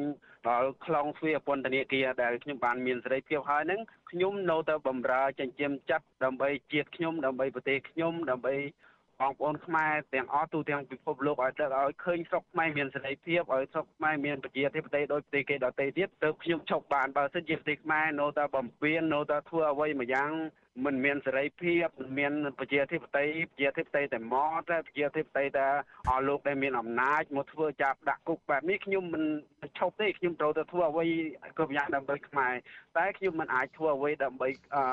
[0.50, 3.82] ដល់ខ្លងទ្វារពន្ធនាគារដែលខ្ញុំបានមានសេរីភាពហើយហ្នឹង
[4.12, 8.56] ខ្ញុំនៅតែបម្រើចិញ្ចឹមចិត្តដើម្បីជាតិខ្ញុំដើម្បីប្រទេសខ្ញុំដើម្បី
[9.22, 20.32] បងប្អូនខ្មែរទាំងអស់ទូទាំងពិភពលោកឲ្យទឹកឲ្យឃើញស្រុកខ្មែរមានសេរីភាពឲ្យស្រុកខ្មែរមានប្រជាធិបតេយ្យដោយប្រទេសគេដទៃទៀតទើបខ្ញុំឈប់បានបើសិនជាប្រទេសខ្មែរនៅតែបំពេញនៅតែធ្វើអ្វីមួយយ៉ាង
[20.86, 25.68] មិនមានសេរីភាពមិនមានប្រជាធិបតេយ្យប្រជាធិបតេយ្យតែមកតែប្រជាធិបតេយ្យតែ
[26.10, 29.24] អស់លោកដែលមានអំណាចមកធ្វើចាប់ដាក់គុកបែបនេះខ្ញុំមិន
[29.78, 31.06] ឈប់ទេខ្ញុំត្រូវតែធ្វើអ្វី
[31.58, 32.54] គ្រប់យ៉ាងដើម្បីខ្មែរ
[32.98, 34.84] តែខ្ញុំមិនអាចធ្វើអ្វីដើម្បីអឺ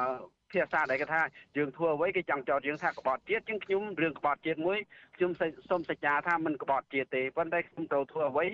[0.52, 1.22] ភាសាដែលគេថា
[1.56, 4.78] យើងធ្វើអ្វីគេចង់ចោទយើងថាក្បត់ជាតិជាងខ្ញុំរឿងក្បត់ជាតិមួយ
[5.16, 5.30] ខ្ញុំ
[5.70, 8.46] សូមសច្ចាថាមិនក្បត់ជាតិទេប៉ុន្តែខ្ញុំត្រូវធ្វើអ្វី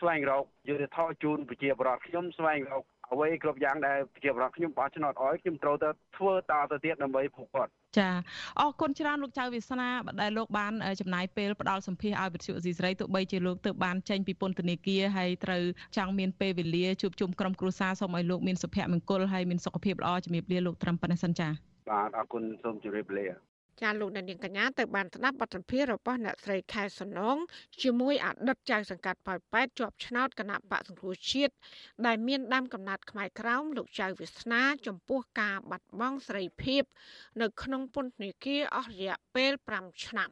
[0.00, 8.08] ស្វែងរកយុទ្ធធម៌ជូនប្រជាពលរដ្ឋខ្ញុំស្វែងរកអ្វីគ្រប់យ៉ាងដែលប្រជាពលរដ្ឋខ្ញុំបោះឆ្នោតអោយខ្ញុំត្រូវតែធ្វើតទៅទៀតដើម្បីពួកគាត់ ចា
[8.60, 9.88] អរគុណច្រើនលោកចៅវាសនា
[10.20, 15.62] ដែលលោកបានចំណាយពេលផ្ដល់សម្ភារឲ្យវិទ្យុអេស៊ីសរ៉ៃទោះបីជាលោកទៅបានចេញពីពន្ធនាគារហើយត្រូវ
[15.96, 21.48] ចង់មានពេលវេលាជួបជុំក្រុមគ្រួសារសូមឲ្យលោកមានសុភមង្គលហើយមានសុខភាពល្អជំរាបលាលោកត្រឹមប៉ុណ្ណេះសិនចា
[21.90, 23.26] បាទអរគុណសូមជម្រាបលា
[23.82, 27.36] ចាលោកនាងកញ្ញាទៅបានស្ដាប់បទសម្ភាសន៍របស់អ្នកស្រីខែសំណង
[27.82, 31.54] ជាមួយអតីតចៅសង្កាត់ប៉ោយប៉ែតជាប់ឆ្នោតគណៈបកសង្គ្រោះជាតិ
[32.06, 36.82] ដែលមានដើមកំណត់ខ្មែរក្រោមលោកចៅវាសនា ចំពោះការបាត់បង់សេរីភាព
[37.40, 40.30] នៅក្នុងពន្ធនាគារអស់រយៈពេល5ឆ្នាំ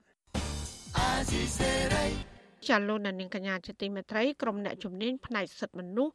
[0.98, 2.33] អាស៊ីសេរី
[2.68, 6.12] ចាលោកនាងកញ្ញាជាទីមេត្រីក្រុមអ្នកជំនាញផ្នែកសិទ្ធិមនុស្ស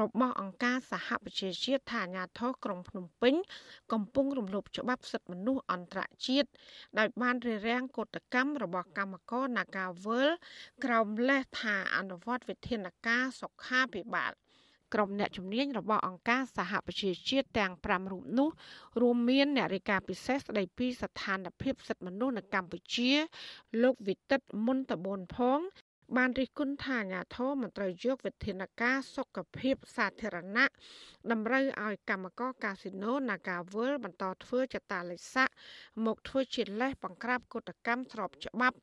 [0.00, 3.34] របស់អង្គការសហប្រជាជាតិថាអាញាធរក្រុងភ្នំពេញ
[3.92, 6.48] កំពុងរំលោភច្បាប់សិទ្ធិមនុស្សអន្តរជាតិ
[6.98, 10.28] ដោយបានរារាំងកតកម្មរបស់កម្មករ Nagawal
[10.84, 14.32] ក្រោមលេសថាអនុវត្តវិធានការសុខាភិបាល
[14.94, 18.48] ក្រុមអ្នកជំនាញរបស់អង្គការសហប្រជាជាតិទាំង5រូបនោះ
[19.00, 23.10] រួមមានអ្នករាយការណ៍ពិសេសស្ដីពីស្ថានភាពសិទ្ធិមនុស្សនៅកម្ពុជា
[23.82, 25.60] លោកវិទិតមុនតបនផង
[26.16, 30.66] បានរិះគន់ថាអាញាធរមន្ត្រីយកវិធានការសុខភាពសាធារណៈ
[31.30, 35.48] តម្រូវឲ្យកម្មករកាស៊ីណូ Naga World បន្តធ្វើចតាលិស័ក
[36.06, 38.76] មកធ្វើជាលេសបង្ក្រាបកុតកម្មស្របច្បាប់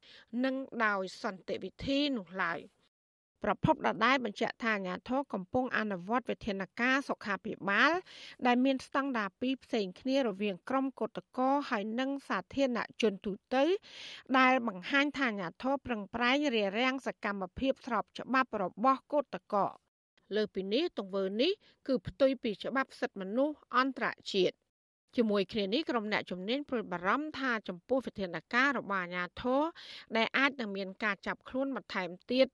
[0.43, 2.59] និងដោយសន្តិវិធីនោះឡើយ។
[3.43, 7.91] ប្រភពដដែលបញ្ជាក់ថាអាញាធរកំពុងអនុវត្តវិធានការសុខាភិបាល
[8.45, 13.63] ដែលមានស្តង់ដារពីរផ្សេងគ្នារវាងក្រុមគឧតកោហើយនិងសាធារណជនទូទៅ
[14.39, 19.67] ដែលបង្ហាញថាអាញាធរប្រឹងប្រែងរារាំងសកម្មភាពស្របច្បាប់របស់គឧតកោ
[20.35, 21.51] លើពីនេះទង្វើនេះ
[21.87, 24.55] គឺផ្ទុយពីច្បាប់សិទ្ធិមនុស្សអន្តរជាតិ
[25.17, 29.61] ជាមួយគ្នានេះក្រុមអ្នកជំនាញព្រួយបារម្ភថាចំពោះវិធានការរបស់អាជ្ញាធរ
[30.17, 32.47] ដែលអាចនឹងមានការចាប់ខ្លួនបន្ថែមទៀត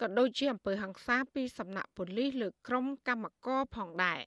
[0.00, 4.20] ក៏ដូចជាអំពើហិង្សាពីសំណាក់ប៉ូលីសលើក្រុមកម្មករផងដែរ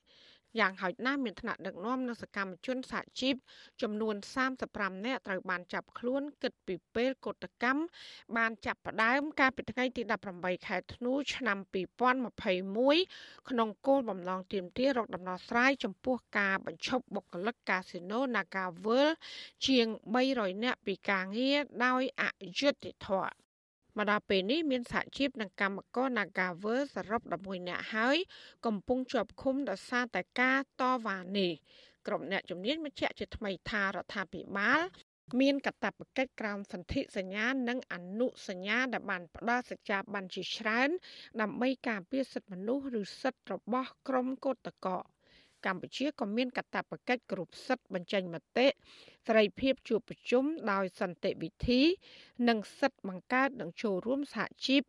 [0.60, 3.36] យ៉ាងហោចណាស់មានថ្នាក់ដឹកនាំនិងសកម្មជនសហជីព
[3.82, 4.16] ចំនួន
[4.60, 7.84] 35នាក់ត្រូវបានចាប់ខ្លួនគិតពីពេលកោតកម្ម
[8.38, 10.02] បានចាប់ផ្ដើមកាលពីថ្ងៃទី
[10.36, 11.58] 18ខែធ្នូឆ្នាំ
[12.34, 19.16] 2021ក្នុងគោលបំណងទាមទាររកដំណោះស្រាយចំពោះការបញ្ឈប់បុគ្គលិកកាស៊ីណូ Naga World
[19.68, 19.88] ជាង
[20.26, 22.24] 300នាក់ពីការងារដោយអ
[22.60, 23.51] យុត្តិធម៌
[23.98, 28.18] មកដល់ពេលនេះមានសហជីពនិងកម្មករ Nagaver សរុប11នាក់ហើយ
[28.66, 31.52] កំពុងជាប់ឃុំដោយសារតែការតវ៉ានេះ
[32.08, 34.82] ក្រុមអ្នកជំនាញបញ្ជាក់ជាថ្មីថារដ្ឋាភិបាល
[35.40, 40.90] មានកាតព្វកិច្ចក្រោមសន្ធិសញ្ញានិងអនុសញ្ញាដែលបានផ្ដល់សច្ចាប័នជាច្រើន
[41.42, 45.02] ដើម្បីការពារសិទ្ធិមនុស្សឬសិទ្ធិរបស់ក្រុមកោតក្រ
[45.66, 48.68] កម្ពុជាក៏មានកាតព្វកិច្ចគ្រប់សិទ្ធិបញ្ចេញមតិ
[49.28, 51.82] សេរីភាពជួបប្រជុំដោយសន្តិវិធី
[52.48, 54.82] និងសិទ្ធិបង្កើតនិងចូលរួមសហជីព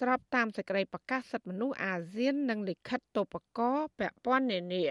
[0.00, 4.84] ស្របតាមសេចក្តីប្រកាសសិទ្ធិមនុស្សអាស៊ាននិងលិខិតតូបករពាក់ព័ន្ធនានា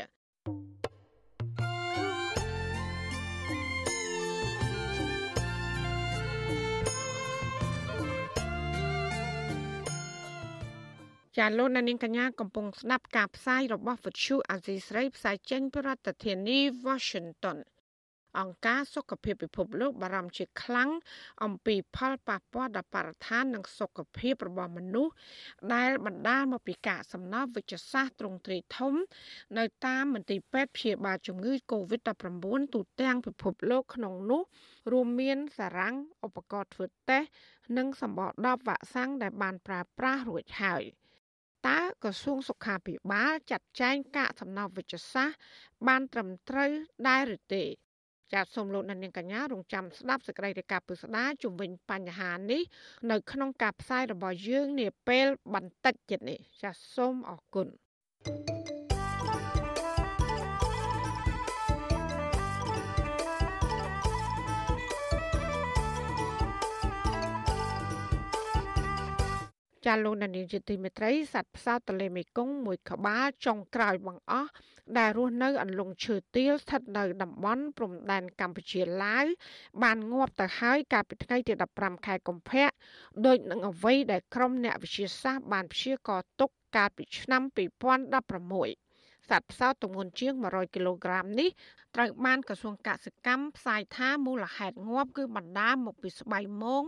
[11.39, 17.57] ចាលោកនាងកញ្ញាកំពុងស្ដាប់ការផ្សាយរបស់វិទ្យុអាស៊ីស្រីផ្សាយចេញពីរដ្ឋធានី Washington
[18.39, 20.89] អង្គការសុខភាពពិភពលោកបារម្ភជាខ្លាំង
[21.43, 25.13] អំពីផលប៉ះពាល់ដល់បរិស្ថាននិងសុខភាពរបស់មនុស្ស
[25.73, 28.93] ដែលបណ្ដាលមកពីការសំណល់វិជ្ជសាស្ត្រទ្រង់ទ្រាយធំ
[29.57, 34.41] នៅតាមមន្ទីរពេទ្យព្យាបាលជំងឺ Covid-19 ទូទាំងពិភពលោកក្នុងនោះ
[34.91, 37.27] រួមមានសារ៉ាំងឧបករណ៍ធ្វើតេស្ត
[37.77, 40.83] និងសម្បកដបវ៉ាក់សាំងដែលបានប្រើប្រាស់រួចហើយ
[41.68, 45.38] តើក្រសួងសុខាភិបាលចាត់ចែងកាកសំណល់វិជ្ជសាស្ត្រ
[45.88, 46.72] បានត្រឹមត្រូវ
[47.07, 47.64] ដែរឬទេ
[48.34, 52.62] ចាសសូមលោកអ្នកនាងកញ្ញារងចាំស្ដាប់សេចក្តីរាយការណ៍ពិស្ដារជំវិញបញ្ហានេះ
[53.12, 57.68] នៅក្នុងការផ្សាយរបស់យើងនាពេលបន្តិចទៀតនេះចាសសូមអរគុណ
[58.26, 58.78] thank you
[69.86, 74.51] ចាលោកដានីលជាទីមេត្រីសត្វផ្សោតទន្លេមេគង្គមួយក្បាលចុងក្រោយបង្អស់
[74.97, 79.25] ដែលរស់នៅអន្លង់ឈើទាលស្ថិតនៅតំបន់ព្រំដែនកម្ពុជាឡាវ
[79.84, 82.67] បានងាប់ទៅហើយកាលពីថ្ងៃទី15ខែកុម្ភៈ
[83.25, 88.88] ដោយនឹងអ្វីដែលក្រុមអ្នកវិទ្យាសាស្ត្របានព្យាករទុកកាលពីឆ្នាំ2016
[89.30, 91.49] សត្វផ្សោតទម្ងន់ជាង100គីឡូក្រាមនេះ
[91.95, 96.84] ត្រូវបានក្រសួងកសិកម្មផ្សាយថាមូលហេតុងាប់គឺបណ្ដាលមកពីស្បៃមង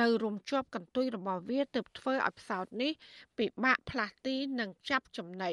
[0.00, 2.92] នៅរំជាប់កន្ទុយរបស់វាទើបធ្វើឲ្យផ្សោតនេះ
[3.38, 5.52] ពិបាកផ្លាស់ទីនិងចាប់ចំណី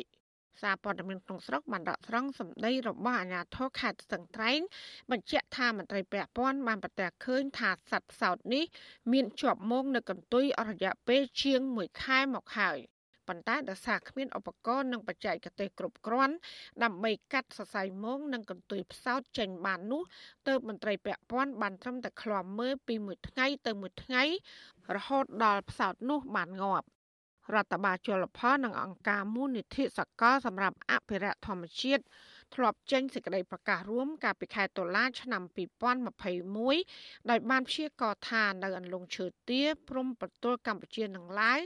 [0.61, 4.59] សារព័ត៌មានក្នុងស្រុកបានដកស្រង់សម្ដីរបស់អាជ្ញាធរខេត្តស្ទឹងត្រែង
[5.11, 8.63] បញ្ជាក់ថាមន្ត្រីពាក់ព័ន្ធបានប្រទះឃើញថាសត្វផ្សោតនេះ
[9.11, 12.79] មានជាប់មងនៅកន្ទុយអស់រយៈពេលជាង1ខែមកហើយ
[13.28, 16.36] ប៉ុន្តែដោយសារគ្មានឧបករណ៍និងបច្ចេកទេសគ្រប់គ្រាន់
[16.84, 20.01] ដើម្បីកាត់សរសៃមងនិងកន្ទុយផ្សោតចេញបាននោះ
[20.47, 24.23] ទើបមន្ត្រីពាក់ព័ន្ធបានត្រឹមតែឃ្លាំមើលពីមួយថ្ងៃទៅមួយថ្ងៃ
[24.95, 26.88] រហូតដល់ផ្សោតនោះបានងាប់
[27.53, 32.03] រដ្ឋបាលជលផលនិងអង្គការមូលនិធិសកលសម្រាប់អភិរក្សធម្មជាតិ
[32.53, 35.43] ធ្លាប់ចេញសេចក្តីប្រកាសរួមកាលពីខែតុលាឆ្នាំ
[36.15, 41.59] 2021ដោយបានព្យាករថានៅអន្លង់ឈើទាព្រំប្រទល់កម្ពុជានិងឡាវ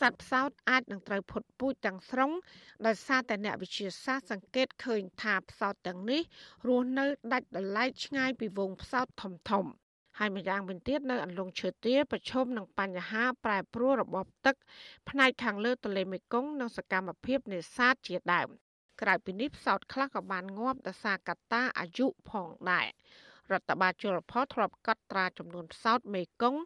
[0.00, 2.30] សត្វផ្សោតអាចនឹងត្រូវផុតពូជទាំងស្រុង
[2.86, 6.22] ដោយសារតែអ្នកវិទ្យាសាស្ត្រសង្កេតឃើញថាផ្សោតទាំងនេះ
[6.68, 9.66] រស់នៅដាច់ដោយឡែកឆ្ងាយពីវងផ្សោតធំធំ
[10.18, 14.56] ហើយម្យ៉ាងវិញទៀតនៅអន្លង់ឈើទាប្រឈមនឹងបញ្ហាប្រែប្រួលរបបទឹក
[15.08, 18.48] ផ្នែកខាងលើទន្លេមេគង្គនិងសកម្មភាពនេសាទជាដើម
[19.02, 22.86] ក្រៅពីនេះផ្សោតខ្លះក៏បានងាប់ដោយសារកត្តាអាយុផងដែរ
[23.52, 26.62] រដ្ឋបាលជលផលធ្លាប់កត់ត្រាចំនួនផ្សោតមេគង្គ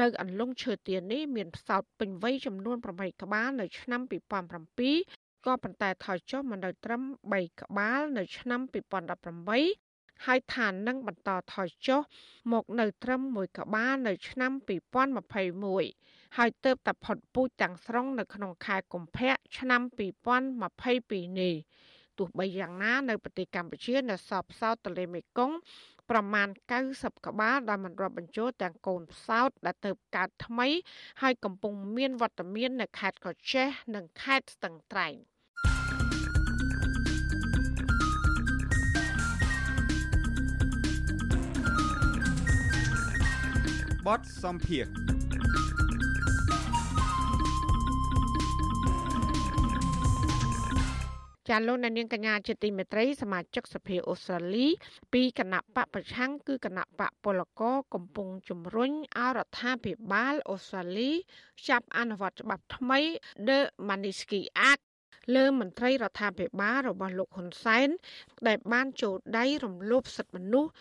[0.00, 4.00] នៅអន្លង់ឈើទាននេះមានផ្សោតពេញវ័យចំនួន8ក្បាលនៅឆ្នាំ
[4.72, 7.02] 2007ក៏ប៉ុន្តែថយចុះមកនៅត្រឹម
[7.32, 8.60] 3ក្បាលនៅឆ្នាំ
[9.42, 12.00] 2018ហើយឋាននឹងបន្តថយចុះ
[12.52, 19.82] មកនៅត្រឹម1ក្បាលនៅឆ្នាំ2021 ហើយទៅតែផុតពូជទាំងស្រុងនៅក្នុងខែកុម្ភៈឆ្នាំ
[20.60, 21.54] 2022នេះ
[22.18, 25.56] ទោះបីយ៉ាងណានៅប្រទេសកម្ពុជានៅសពផ្សោតទន្លេមេគង្គ
[26.10, 26.48] ប្រមាណ
[26.86, 30.68] 90ក្បាលដែលមិនរាប់បញ្ចូលទាំងកូនផ្សោតដែលទៅកើតថ្មី
[31.22, 35.14] ហើយកំពុងមានវត្តមាននៅខេត្តកោះចេះនិងខេត្តស្ទឹងត្រែង
[44.06, 44.86] បតសំភារ
[51.52, 54.66] ចាលោកនាងកញ្ញាជាទីមេត្រីសមាជិកសភាអូស្ត្រាលី
[55.12, 61.10] ពីគណៈបកប្រឆាំងគឺគណៈបកពលករកំពុងជំរុញឲ្យរដ្ឋាភិបាលអូស្ត្រាលី
[61.68, 63.00] ចាប់អនុវត្តច្បាប់ថ្មី
[63.48, 64.40] The Magnitsky
[64.70, 64.82] Act
[65.34, 67.88] លើមន្ត្រីរដ្ឋាភិបាលរបស់លោកហ៊ុនសែន
[68.48, 70.72] ដែលបានចូលដៃរំលោភសិទ្ធិមនុស្ស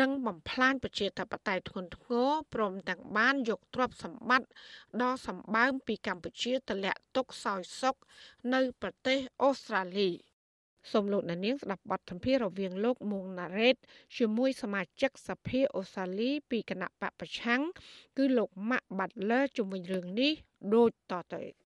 [0.00, 4.48] និងបំផ្លាញប្រជាធិបតេយ្យធ្ងន់ធ្ងរព្រមទាំងបានយកទ្រព្យសម្បត្តិ
[5.02, 7.96] ដ៏សម្បើមពីកម្ពុជាទម្លាក់ទុកសោយសុខ
[8.54, 10.10] នៅប្រទេសអូស្ត្រាលី
[10.92, 13.76] សូមលោកអ្នកនាងស្ដាប់បទសម្ភាសន៍រវាងលោកមុងណារ៉េត
[14.16, 17.62] ជាមួយសមាជិកសភាអូស្ត្រាលីពីគណៈបកប្រឆាំង
[18.18, 20.32] គឺលោកម៉ាក់បាត់លើជំវិញរឿងនេះ
[20.74, 21.61] ដូចតទៅ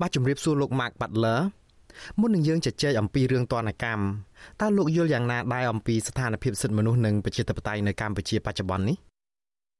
[0.00, 1.40] បាទជំរាបសួរលោក Mark Butler
[2.20, 4.02] មុននឹងយើងជជែកអំពីរឿងទណ្ឌកម្ម
[4.60, 8.96] តើលោកយល់យ៉ាងណាដែរអំពីស្ថានភាពសិទ្ធិមនុស្សនិងប្រជាធិបតេយ្យនៅកម្ពុជាបច្ចុប្បន្ននេះ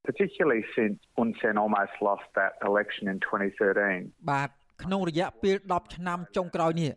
[0.07, 4.49] particularly since Hun Sen almost lost that election in 2013បាទ
[4.83, 6.91] ក្នុងរយៈពេល10ឆ្នាំចុងក្រោយនេះ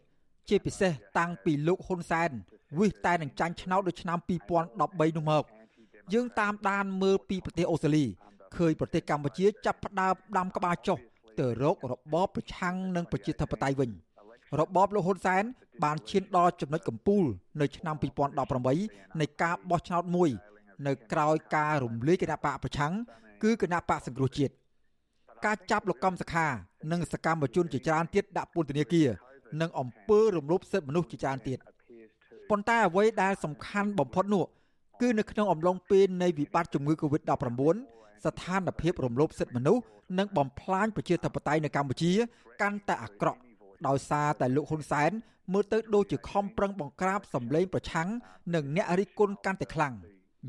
[0.48, 2.30] ជាពិសេសតាំងពីលោកហ៊ុនសែន
[2.78, 5.44] វិសតែនឹងចាញ់ឆ្នោតនៅឆ្នាំ2013នោះមក
[6.14, 8.04] យើងតាមដានមើលពីប្រទេសអូស្ត្រាលី
[8.56, 10.98] ឃើញប្រទេសកម្ពុជាចាប់ផ្ដើមដាំក្បាលចុះ
[11.38, 13.90] ទៅរករបបប្រឆាំងនឹងប្រជាធិបតេយ្យវិញ
[14.60, 15.44] របបលោកហ៊ុនសែន
[15.84, 17.24] បានឈានដល់ចំណុចកំពូល
[17.60, 17.96] នៅឆ្នាំ
[18.56, 20.30] 2018នៃការបោះឆ្នោតមួយ
[20.86, 22.92] នៅក្រោយការរំលាយគណៈបកប្រឆាំង
[23.42, 24.52] គឺគណៈបកសង្គ្រោះជាតិ
[25.44, 26.46] ការចាប់លោកកំសខា
[26.92, 29.08] និងសកម្មជនជាច្រើនទៀតដាក់ពន្ធនាគារ
[29.60, 31.58] និងអំពើរំលោភសិទ្ធិមនុស្សជាច្រើនទៀត
[32.50, 34.44] ប៉ុន្តែអ្វីដែលសំខាន់បំផុតនោះ
[35.00, 39.82] គឺនៅក្នុងអំឡុងពេលនៃវិបត្តិជំងឺ Covid-19 ស្ថានភាពរំលោភសិទ្ធិមនុស្ស
[40.18, 42.12] និងបំផ្លាញប្រជាធិបតេយ្យនៅកម្ពុជា
[42.62, 43.40] កាន់តែអាក្រក់
[43.88, 45.10] ដោយសារតែលោកហ៊ុនសែន
[45.52, 48.08] មើលទៅដូចជាខំប្រឹងបង្ក្រាបសម្លេងប្រឆាំង
[48.54, 49.94] និងអ្នករិះគន់កាន់តែខ្លាំង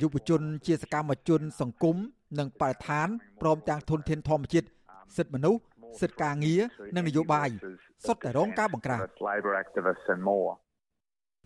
[0.01, 1.97] យុវជនជាសកម្មជន សង្គម
[2.39, 3.07] និងបរិស្ថាន
[3.41, 4.67] ព្រមទាំងធនធានធម្មជាតិ
[5.17, 5.61] សិទ្ធិមនុស្ស
[6.01, 6.61] សិទ្ធិការងារ
[6.95, 7.49] និងនយោបាយ
[8.05, 8.99] សុទ្ធតែរងការបង្ក្រាប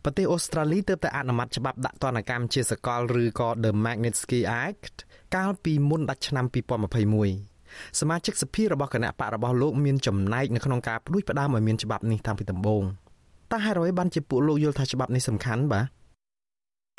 [0.05, 4.95] ប្រទេសអូស្ត្រាលីទើបតែអនុម័តច្បាប់ដាក់ទណ្ឌកម្មជាសកលឬក៏ The Magnitsky Act
[5.35, 6.45] កាលពីមុនដាច់ឆ្នាំ
[7.23, 12.83] 2021សមាជិកសភារបស់គណៈបករបស់លោកមានចំណែកនៅក្នុងការផ្ដួចផ្ដើមឲ្យមានច្បាប់នេះតាំងពីដំបូង
[13.51, 15.85] តើហេតុអ្វីបានជាពួកលោកយល់ថាច្បាប់នេះសំខាន់បាទ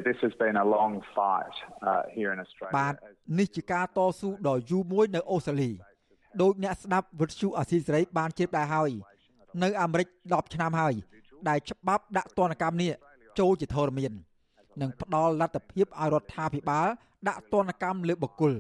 [0.09, 1.57] This has been a long fight
[1.91, 2.95] uh, here in Australia បាទ
[3.39, 5.71] នេះជាការតស៊ូដ៏យូរមួយនៅអូស្ត្រាលី
[6.43, 8.91] ដោយអ្នកស្ដាប់វិទ្យុអាស៊ីសេរីបានជេបដែរហើយ
[9.63, 10.95] នៅអាមេរិក10ឆ្នាំហើយ
[11.49, 12.93] ដែលច្បាប់ដាក់ទណ្ឌកម្មនេះ
[13.39, 14.13] ចូលជាធរមាន
[14.81, 16.87] និងផ្ដល់លទ្ធភាពឲ្យរដ្ឋាភិបាល
[17.29, 18.55] ដាក់ទណ្ឌកម្មលើបុគ្គល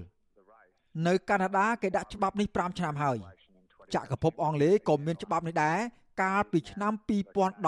[1.06, 3.16] នៅកាណាដាគេដាក់ច្បាប់នេះ5ឆ្នាំហើយ
[3.94, 5.78] ចក្រភពអង់គ្លេសក៏មានច្បាប់នេះដែរ
[6.22, 6.92] កាលពីឆ្នាំ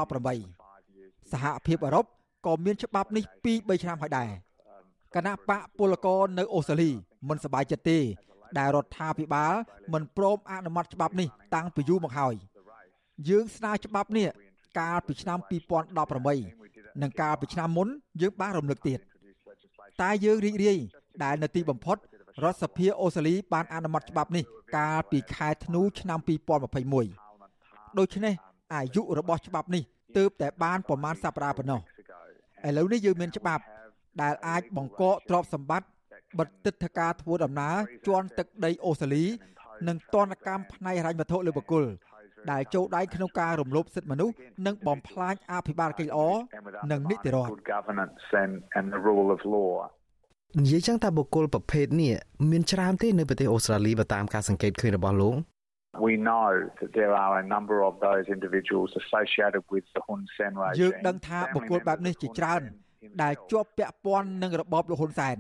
[0.08, 2.04] 2018សហភាពអឺរ៉ុប
[2.46, 4.30] ក៏មានច្បាប់នេះ2 3ឆ្នាំហើយដែរ
[5.14, 6.90] គណៈបកពលករនៅអូស្ត្រាលី
[7.28, 7.98] មិនសប្បាយចិត្តទេ
[8.58, 9.54] ដែលរដ្ឋាភិបាល
[9.92, 12.34] មិនព្រមអនុម័តច្បាប់នេះតាំងពីយូរមកហើយ
[13.28, 14.28] យើងស្នើច្បាប់នេះ
[14.78, 15.38] កាលពីឆ្នាំ
[16.20, 17.88] 2018និងកាលពីឆ្នាំមុន
[18.20, 18.98] យើងបានរំលឹកទៀត
[20.02, 20.78] តែយើងរីករាយ
[21.24, 21.96] ដែលនៅទីបំផុត
[22.44, 24.44] រដ្ឋសភាអូស្ត្រាលីបានអនុម័តច្បាប់នេះ
[24.76, 26.18] កាលពីខែធ្នូឆ្នាំ
[27.28, 28.34] 2021ដូច្នេះ
[28.74, 29.82] អាយុរបស់ច្បាប់នេះ
[30.16, 31.80] ទើបតែបានប្រមាណសប្តាហ៍ប៉ុណ្ណោះ
[32.66, 33.62] ឥឡូវនេះយើងមានច្បាប់
[34.22, 35.88] ដែលអាចបង្កកទ្រព្យសម្បត្តិ
[36.38, 39.24] បិទទឹកធការធ្វើដំណើរជន់ទឹកដីអូស្ត្រាលី
[39.88, 41.84] និងទណ្ឌកម្មផ្នែកហិរញ្ញវត្ថុលើបុគ្គល
[42.52, 44.34] ដែលចូលដៃក្នុងការរំលោភសិទ្ធិមនុស្ស
[44.66, 46.20] និងបំផ្លាញអភិបាលកិច្ចល្អ
[46.92, 47.50] និងនីតិរដ្ឋ
[50.60, 52.14] និយាយចឹងតើបុគ្គលប្រភេទនេះ
[52.50, 55.36] មានច្រើនទេនៅប្រទេសអូស្ត្រាលីបើតាមការសង្កេតឃើញរបស់លោក
[56.08, 56.48] We know
[56.80, 62.62] that there are a number of those individuals associated with the Hun Sen regime យើងដឹងថាបុគ្គលបែបនេះជាច្រើន
[63.22, 65.36] ដែលជាប់ពាក់ព័ន្ធនឹងរបបលោកហ៊ុនសែន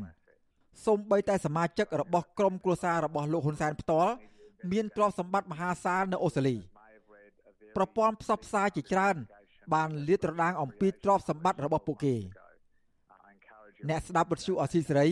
[0.86, 4.12] សូម្បីតែសមាជិករបស់ក្រុមគ្រួសាររបស់លោកហ៊ុនសែនផ្ទាល់
[4.72, 6.56] មានទ្រព្យសម្បត្តិមហាសាលនៅអូស្ត្រាលី
[7.76, 9.16] ប្រព័ន្ធផ្សព្វផ្សាយជាច្រើន
[9.74, 12.14] បានលាតត្រដាងអំពីទ្រព្យសម្បត្តិរបស់ពួកគេ
[13.88, 15.08] អ្នកស្ដាប់វិទ្យុអស៊ីសេរី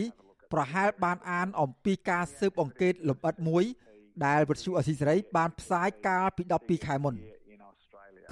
[0.53, 3.63] ប្រហែលបានអានអំពីការស៊ើបអង្កេតលម្អិតមួយ
[4.25, 7.15] ដែលវិទ្យុអស៊ីសេរីបានផ្សាយកាលពី12ខែមុន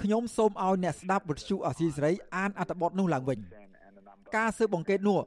[0.02, 3.38] ខ្ញុំសូមឲ្យអ្នកស្ដាប់វិទ្យុអស៊ីសេរីអានអត្ថបទនោះឡើងវិញ
[4.36, 5.20] ការស៊ើបអង្កេតនោះ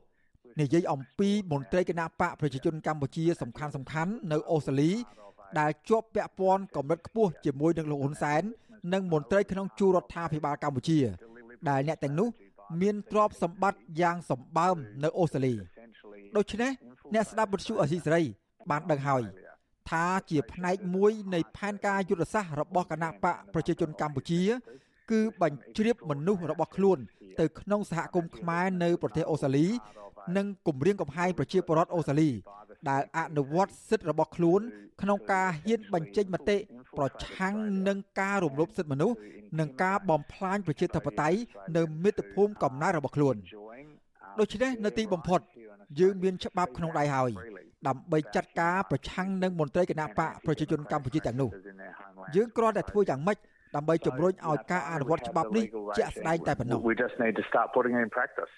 [0.62, 4.92] និយាយអំពីមន្ត្រីគណៈបកប្រជាជនកម្ពុជាសំខាន់សំខាន់នៅអូស្ត្រាលី
[5.60, 8.44] ដែលជាប់ពាក់ព័ន្ធកម្រិតខ្ពស់ជាមួយនឹងលោកហ៊ុនសែន
[8.94, 11.00] និងមន្ត្រីក្នុងជួររដ្ឋាភិបាលកម្ពុជា
[11.70, 12.30] ដែលអ្នកទាំងនោះ
[12.82, 15.54] មានទ្រព្យសម្បត្តិយ៉ាងសម្បើមនៅអូស្ត្រាលី
[16.38, 16.72] ដូច្នេះ
[17.14, 18.24] អ្នកស្ដាប់វិទ្យុអសីសេរី
[18.70, 19.24] បានដឹងហើយ
[19.90, 24.42] ថាជាផ្នែកមួយនៃផែនការយុទ្ធសាស្ត្ររបស់គណៈបកប្រជាជនកម្ពុជា
[25.12, 26.98] គឺបញ្ជ្រាបមនុស្សរបស់ខ្លួន
[27.40, 29.68] ទៅក្នុងសហគមន៍ខ្មែរនៅប្រទេសអូស្ត្រាលី
[30.38, 32.30] និងគម្រាមកំហែងប្រជាពលរដ្ឋអូស្ត្រាលី
[32.90, 34.62] ដែលអនុវត្តសិទ្ធិរបស់ខ្លួន
[35.02, 36.58] ក្នុងការហ៊ានបញ្ចេញមតិ
[36.98, 37.56] ប្រឆាំង
[37.88, 39.16] នឹងការរំលោភសិទ្ធិមនុស្ស
[39.60, 41.38] និងការបំផ្លាញប្រជាធិបតេយ្យ
[41.78, 43.36] នៅមាតុភូមិកំណើតរបស់ខ្លួន
[44.40, 45.40] ដូច្នេះនៅទីបំផុត
[46.00, 47.32] យើងមានច្បាប់ក្នុងដៃហើយ
[47.88, 51.50] ដើម្បីចាត់ការប្រឆាំងនឹងមន្ត្រីគណៈបកប្រជាជនកម្ពុជាទាំងនោះ
[52.36, 53.38] យើងគ្រាន់តែធ្វើយ៉ាងម៉េច
[53.76, 55.66] ដើម្បីជំរុញឲ្យការអនុវត្តច្បាប់នេះ
[55.98, 58.52] ជាក់ស្ដែងតែប៉ុណ្ណោះ We just need to start putting it in practice.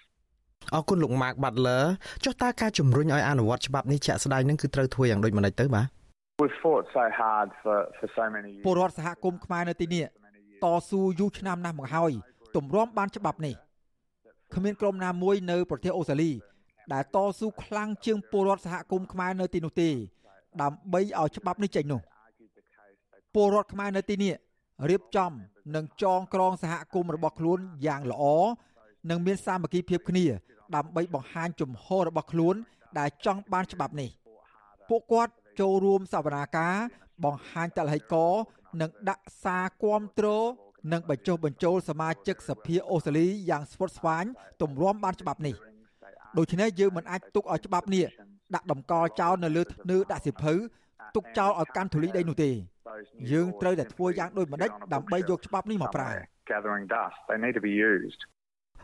[0.76, 1.84] អរគុណលោក Mark Butler
[2.26, 5.86] ចុះតើការជំរុញឲ្យអនុវត្តច្បាប់នេះជាក់ស្ដែងនឹងគឺត្រូវធ្វើយ៉ាងដូចម្តេចទៅបាទ
[6.42, 8.66] We've fought so hard for for so many years.
[8.66, 10.04] ពលរដ្ឋសហគមន៍ខ្មែរនៅទីនេះ
[10.64, 12.12] តស៊ូយូរឆ្នាំណាស់មកហើយ
[12.56, 13.56] ទម្រាំបានច្បាប់នេះ
[14.56, 16.32] គ្មានក្រុមណាមួយនៅប្រទេសអូស្ត្រាលី
[16.94, 19.90] ដែលតស៊ូខ្លាំងជាងពលរដ្ឋសហគមន៍ខ្មែរនៅទីនោះទេ
[20.62, 22.02] ដើម្បីឲ្យច្បាប់នេះចេញនោះ
[23.36, 24.34] ពលរដ្ឋខ្មែរនៅទីនេះ
[24.90, 25.32] រៀបចំ
[25.76, 28.24] និងចងក្រងសហគមន៍របស់ខ្លួនយ៉ាងល្អ
[29.10, 30.26] និងមានសាមគ្គីភាពគ្នា
[30.76, 32.56] ដើម្បីបង្ហាញជំហររបស់ខ្លួន
[33.00, 34.10] ដែលចង់បានច្បាប់នេះ
[34.90, 36.76] ពួកគាត់ ចូលរួមសវនាការ
[37.24, 38.16] បង្ហាញតលហិក
[38.82, 40.28] និងដាក់សារគាំទ្រ
[40.94, 44.26] និងបញ្ចុះបញ្ចូលសមាជិកសភាអូស្ត្រាលីយ៉ាងស្វិតស្វាញ
[44.62, 45.56] ទម្រាំបានច្បាប់នេះ
[46.38, 48.06] ដូច្នេះយើងមិនអាចទុកឲ្យច្បាប់នេះ
[48.56, 50.54] ដាក់តម្កល់ចោលនៅលើធ្នើដាក់សិភៅ
[51.16, 52.52] ទុកចោលឲ្យកាន់ធូលីដីនោះទេ
[53.32, 56.10] យើងត្រូវតែធ្វើយ៉ាងដូចម្តេចដើម្បីយកច្បាប់នេះមកប្រើ
[56.52, 57.18] gathering dust.
[57.30, 58.22] They need to be used.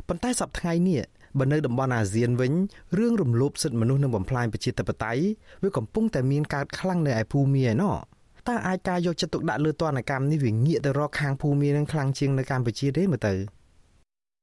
[0.10, 1.02] ប៉ុន្តែសប្តាហ៍នេះ
[1.40, 2.54] បើនៅតំបន់អាស៊ានវិញ
[2.98, 5.24] រឿងរំលោភសិទ្ធិមនុស្សនិងបំផ្លាញប្រជាធិបតេយ្យ
[5.64, 7.96] វាកំពុងតែមានកើតខ្លាំងនៅឯភូមាឯណោះ
[8.48, 13.36] តើអាចការយកចិត្តទុកដាក់លើទណ្ឌកម្មនេះវាងាកទៅរកខាងភូមានឹងខ្លាំងជាងនៅកម្ពុជាទេមើលទៅ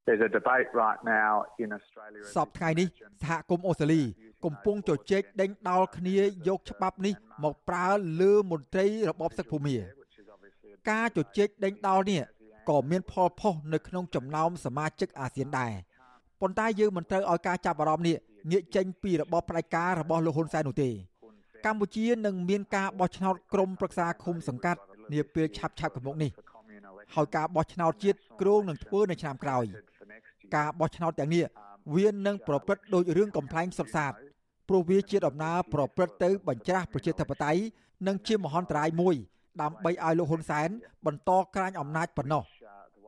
[0.06, 1.32] There's a debate right now
[1.62, 2.22] in Australia.
[2.36, 2.88] សពថ្ងៃនេះ
[3.22, 4.02] សហគមន៍អូស្ត្រាលី
[4.44, 6.18] កំពុងជជែកដេញដោលគ្នា
[6.48, 7.14] យកច្បាប់នេះ
[7.44, 7.86] មកប្រើ
[8.20, 9.76] លើមន្ត្រីរបបសឹកភូមា
[10.90, 12.22] ការជជែកដេញដោលនេះ
[12.70, 15.72] ក៏មានផលផុសនៅក្នុងចំណោមសមាជិកអាស៊ានដែរ
[16.44, 18.16] ប៉ុន្តែយើងមិនត្រូវឲ្យការចាប់អារម្មណ៍នេះ
[18.50, 20.88] ងាកចេញពីរបបផ្ដាច់ការរបស់លោកហ៊ុនសែននោះទេ
[21.66, 24.80] កម្ពុជានឹងមានការបោះឆ្នោតក្រុមប្រឹក្សាឃុំសង្កាត់
[25.12, 26.30] នាពេលឆាប់ឆាប់ខាងមុខនេះ
[27.14, 29.64] ហើយការបោះឆ្នោតជាតិគ្រោងនឹងធ្វើនៅឆ្នាំក្រោយ
[30.56, 31.44] ការបោះឆ្នោតទាំងនេះ
[31.94, 34.12] វានឹងប្រព្រឹត្តដោយរឿងកំ pl ែងសុទ្ធសាធ
[34.68, 37.60] ព្រោះវាជាដំណើរប្រព្រឹត្តទៅបញ្ច្រាស់ប្រជាធិបតេយ្យ
[38.06, 39.14] និងជាមហន្តរាយមួយ
[39.62, 40.68] ដើម្បីឲ្យលោកហ៊ុនសែន
[41.06, 42.42] បន្តក្រាញអំណាចប៉ុណ្ណោះ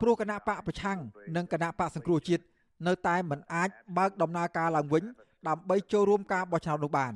[0.01, 0.99] ព្រោះគណៈបកប្រឆាំង
[1.37, 2.45] និងគណៈបកសង្គ្រោះជាតិ
[2.87, 5.05] នៅតែមិនអាចបើកដំណើរការឡើងវិញ
[5.49, 7.12] ដើម្បីចូលរួមការបោះឆ្នោតនោះបាន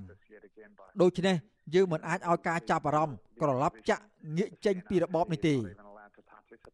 [1.03, 1.37] ដូច្នេះ
[1.75, 4.03] យើងមិនអាចឲ្យការចាប់អារម្មណ៍ក្រឡប់ចាក់
[4.37, 5.55] ងាកចេញពីរបបនេះទេ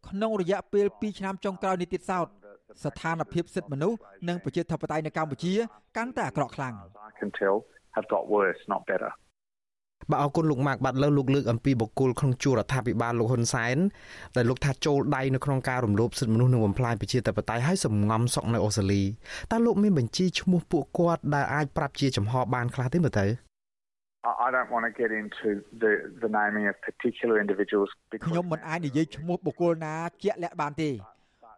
[0.09, 2.26] ក្នុងរយៈពេល2ឆ្នាំចុងក្រោយនេះទៀតសោត
[2.84, 5.55] ស្ថានភាពសិទ្ធិមនុស្សនិងប្រជាធិបតេយ្យនៅកម្ពុជា
[5.97, 6.74] កាន់តែអាក្រក់ខ្លាំង
[7.09, 7.57] I can tell
[7.97, 9.11] have got worse not better.
[10.11, 13.76] បាទអរគុណលោកម៉ាក់បាត់លើលោកលើកអំពីបុគ្គលក្នុងជួររដ្ឋាភិបាលលោកហ៊ុនសែន
[14.36, 19.03] ដែលលោកថាចូលដៃនៅក្នុងការរំលោភសិទ្ធិមនុស្សនិងបំផ្លាញប្រជាធិបតេយ្យឲ្យសំងំសក់នៅអូស្ត្រាលី
[19.53, 23.26] តើលោកមានបញ្ជីឈ្មោះពួកគាត់ដែលអាចប្រាប់ជាចំហបានខ្លះទេមើលទៅ
[24.30, 25.49] I I don't want to get into
[25.82, 25.92] the
[26.22, 27.90] the naming of particular individuals
[28.26, 30.90] ខ្ញុំមិនអាចនិយាយឈ្មោះបុគ្គលណាជាក់លាក់បានទេ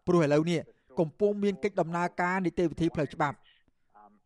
[0.07, 0.61] ព្រោះឥឡូវនេះ
[1.01, 3.36] កំពុងមានកិច្ចដំណើរការនីតិវិធីផ្លូវច្បាប់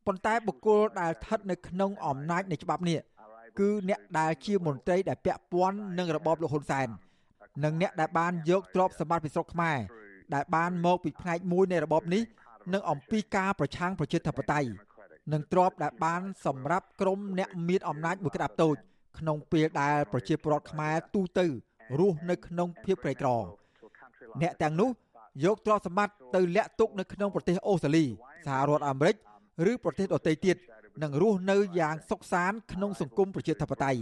[0.06, 2.98] ប៉ុន្តែបុគ្គលដែលស្ថិតនៅក្នុងអំណាចនៃច្បាប់នេះ
[3.58, 6.88] គឺអ្នកដែលជាមន្ត្រីដែលពាក់ព័ន្ធនឹងរបបលោកហ៊ុនសែន
[7.64, 9.78] និងអ្នកដែលបានយកទ្រព្យសម្បត្តិពីស្រុកខ្មែរ
[10.34, 12.22] ដែលបានមកពីផ្នែកមួយនៃរបបនេះ
[12.72, 14.68] និងអំពីការប្រឆាំងប្រជាធិបតេយ្យ
[15.32, 18.76] និងទ្រព្យដែលបានសម្រាប់ក្រុមអ្នកមានអំណាចមួយក្តាប់តូច
[19.18, 21.46] ក្នុងពេលដែលប្រជាពលរដ្ឋខ្មែរទូទៅ
[21.98, 23.28] រស់នៅក្នុងភាពក្រីក្រ
[24.42, 24.90] អ្នកទាំងនោះ
[25.44, 28.04] យកទ្រព្យសម្បត្តិទៅលាក់ទុកនៅក្នុងប្រទេសអូស្ត្រាលី
[28.46, 29.16] សហរដ្ឋអាមេរិក
[29.70, 30.56] ឬប្រទេសដទៃទៀត
[31.02, 34.00] និងរស់នៅយ៉ាងសុខសាន្តក្នុងសង្គមប្រជាធិបតេយ្យ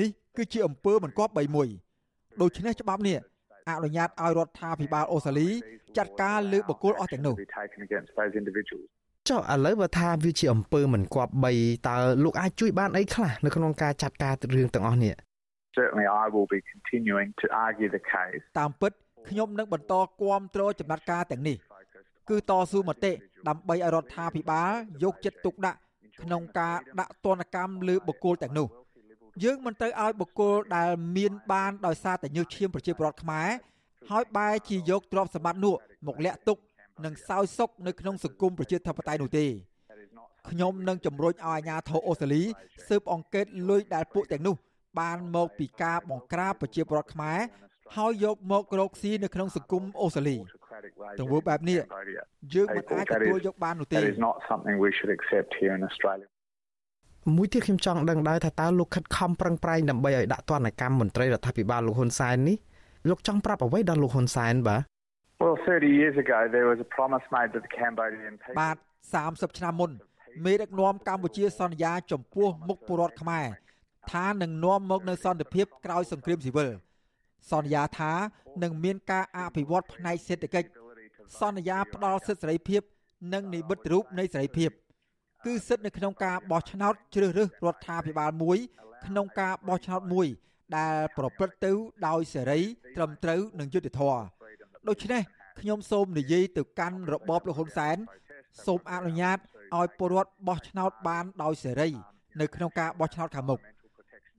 [0.00, 1.68] នេះគឺជាអំពើមិនគប្បីមួយ
[2.42, 3.18] ដូច្នេះច្បាប់នេះ
[3.68, 5.48] អនុញ្ញាតឲ្យរដ្ឋាភិបាលអូស្ត្រាលី
[5.96, 8.86] ចាត់ការលើបុគ្គលអស់ទាំងនោះ be taken against those individuals.
[9.28, 11.52] ចុះឥឡូវបើថាវាជាអំពើមិនគប្បី
[11.88, 15.14] តើលោកអាចជួយបានអីខ្លះនៅក្នុងការចាត់ការរឿងទាំងអស់នេះ
[15.80, 18.42] Certainly I will be continuing to argue the case.
[18.58, 18.92] តាមពិត
[19.28, 21.56] ខ្ញុំនឹងបន្តគាំទ្រចំណាត់ការទាំងនេះ
[22.28, 23.12] គឺតស៊ូមតិ
[23.48, 24.70] ដើម្បីឲ្យរដ្ឋាភិបាល
[25.04, 25.78] យកចិត្តទុកដាក់
[26.22, 28.68] ក្នុងការដាក់ទណ្ឌកម្មលើបុគ្គលទាំងនោះ
[29.44, 33.48] យើងមិនទៅឲ្យបុគ្គលដែលមានបានដោយសារតែញើសឈាមប្រជាពលរដ្ឋខ្មែរ
[34.10, 35.74] ហើយបែរជាយកទ្រព្យសម្បត្តិនោះ
[36.06, 36.58] មកលាក់ទុក
[37.04, 39.46] និងសោយសុខនៅក្នុងសង្គមប្រជាធិបតេយ្យនោះទេ
[40.50, 42.42] ខ្ញុំនឹងជំរុញឲ្យអាជ្ញាធរអូស្ត្រាលី
[42.88, 44.54] ស៊ើបអង្កេតលុយដែលពួកទាំងនោះ
[45.00, 47.38] បានមកពីការបង្ក្រាបប្រជាពលរដ្ឋខ្មែរ
[47.96, 50.36] ហើយយកមករកស៊ីនៅក្នុងសង្គមអូស្ត្រាលី
[51.20, 51.78] ទង្វើបែបនេះ
[52.54, 56.28] យើងមិនអាចទទួលយកបាននោះទេ That is not something we should accept here in Australia.
[57.36, 62.56] មួយទៀតខ្ញុំចង់ដឹងដែរថាតើលោកខិតខំប្រឹងប្រែងដើម្បីឲ្យដាក់ទណ្ឌកម្មមន្ត្រីរដ្ឋាភិបាលលោកហ៊ុនសែននេះ
[63.08, 64.82] លោកចង់ប្រាប់អ្វីដល់លោកហ៊ុនសែនបាទ
[65.42, 68.58] Well 30 years ago there was a promise made to the Cambodian people.
[68.60, 68.76] បាទ
[69.18, 69.90] 30ឆ្នាំមុន
[70.44, 73.46] មេដឹកនាំកម្ពុជាសន្យាចំពោះមុខពលរដ្ឋខ្មែរ
[74.12, 76.70] ថានឹងនាំមកនៅសន្តិភាពក្រោយសង្គ្រាមស៊ីវិល
[77.50, 78.12] សន្យាថា
[78.62, 80.68] នឹងមានការអភិវឌ្ឍផ្នែកសេដ្ឋកិច្ច
[81.40, 82.82] សន្យាផ្ដល់សិទ្ធិសេរីភាព
[83.32, 84.70] និងនិមិត្តរូបនៃសេរីភាព
[85.44, 88.58] គឺសិទ្ធិនៅក្នុងការបោះឆ្នោតជ្រើសរើសរដ្ឋាភិបាលមួយ
[89.06, 90.26] ក្នុងការបោះឆ្នោតមួយ
[90.76, 91.72] ដែលប្រព្រឹត្តទៅ
[92.08, 92.60] ដោយសេរី
[92.96, 94.20] ត្រឹមត្រូវនិងយុត្តិធម៌
[94.88, 95.22] ដូច្នេះ
[95.60, 97.96] ខ្ញុំសូមនិយាយទៅកាន់របបលោកហ៊ុនសែន
[98.66, 99.38] សូមអនុញ្ញាត
[99.76, 101.88] ឲ្យពលរដ្ឋបោះឆ្នោតបានដោយសេរី
[102.40, 103.60] នៅក្នុងការបោះឆ្នោតខាងមុខ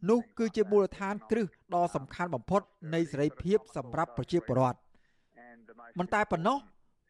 [0.10, 2.62] នោះគឺជាមូលដ្ឋានគ្រឹះដ៏សំខាន់បំផុត
[2.94, 4.78] នៃសេរីភាពសម្រាប់ប្រជាពលរដ្ឋ
[6.00, 6.58] មិនតែប៉ុណ្ណោះ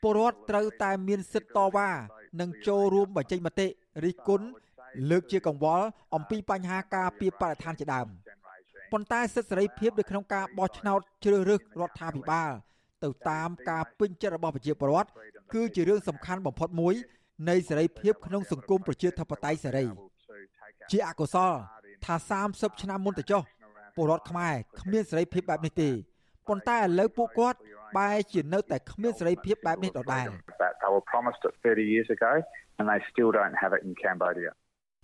[0.04, 1.90] ពលរដ្ឋត្រូវតែមានសិទ្ធិតវ៉ា
[2.40, 3.68] និងចូលរួមបញ្ចេញមតិ
[4.06, 4.48] រិះគន់
[5.10, 5.86] លើកជាកង្វល់
[6.16, 8.08] អំពីបញ្ហាការពីបរិស្ថានជាដើម
[8.92, 12.52] ប៉ុន្តែសិទ្ធិសេរីភាពនៅក្នុងការបោះឆ្នោតជ្រើសរើសរដ្ឋាភិបាល
[13.04, 15.10] ទៅតាមការពេញចិត្តរបស់ប្រជាពលរដ្ឋ
[15.54, 16.94] គឺជារឿងសំខាន់បំផុតមួយ
[17.50, 19.86] នៃសេរីភាពក្នុងសង្គមប្រជាធិបតេយ្យសេរី
[20.92, 21.52] ជាអកុសល
[22.06, 22.16] ថា
[22.48, 23.42] 30ឆ្នាំមុនទៅចុះ
[23.96, 25.90] ពលរដ្ឋខ្មែរគ្មានសេរីភាពបែបនេះទេ
[26.48, 27.60] ប៉ុន្តែឥឡូវពួកគាត់
[27.98, 30.28] បែរជានៅតែគ្មានសេរីភាពបែបនេះដដែល
[30.82, 32.34] They were promised it 30 years ago
[32.78, 34.52] and they still don't have it in Cambodia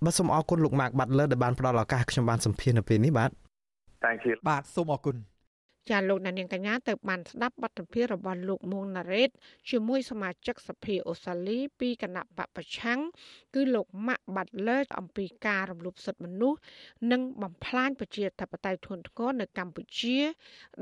[0.06, 3.30] បាទសូមអរគុណលោកម៉ាក់បាត់លើដែលបានផ្ដល់ឱកាសខ្ញុំបានសម្ភាសន៍នៅពេលនេះបាទ
[4.06, 5.16] Thank you បាទសូមអរគុណ
[5.90, 9.30] ចាលោកនាងកញ្ញាទៅបានស្ដាប់បទសម្ភាសន៍របស់លោកមួងណារ៉េត
[9.70, 13.00] ជាមួយសមាជិកសភាអូស្ត្រាលីពីគណៈបពប្រឆាំង
[13.56, 16.60] គឺលោកម៉ាក់បាត់លើអំពីការរំលោភសិទ្ធិមនុស្ស
[17.12, 20.18] និងបំផ្លាញប្រជាធិបតេយ្យធ្ងន់ធ្ងរនៅកម្ពុជា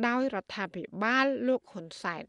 [0.08, 2.24] ដោយរដ្ឋាភិបាលលោកហ៊ុនសែន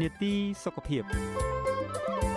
[0.00, 0.34] នេតិ
[0.64, 2.29] សុខភាព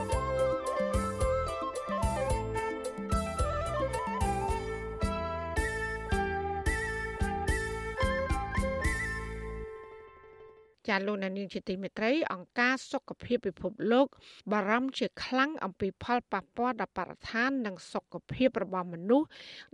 [10.88, 14.08] ចាលោកនានីជាទីមេត្រីអង្គការសុខភាពពិភពលោក
[14.52, 19.28] បារម្ភជាខ្លាំងអំពីផលប៉ះពាល់ដល់បរិស្ថាននិងសុខភាពរបស់មនុស្ស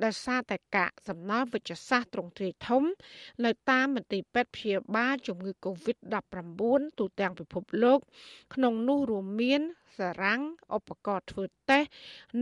[0.03, 2.83] ដែលសារតែកាកសំណល់វិជ្ជសាស្ត្រទ្រង់ទ្រាយធំ
[3.45, 6.61] នៅតាមមន្ទីរពេទ្យព្យាបាលជំងឺ Covid-19
[6.99, 7.99] ទូទាំងពិភពលោក
[8.53, 9.61] ក្នុងនោះរួមមាន
[9.97, 10.41] សារ៉ាំង
[10.77, 11.89] ឧបករណ៍ធ្វើតេស្ត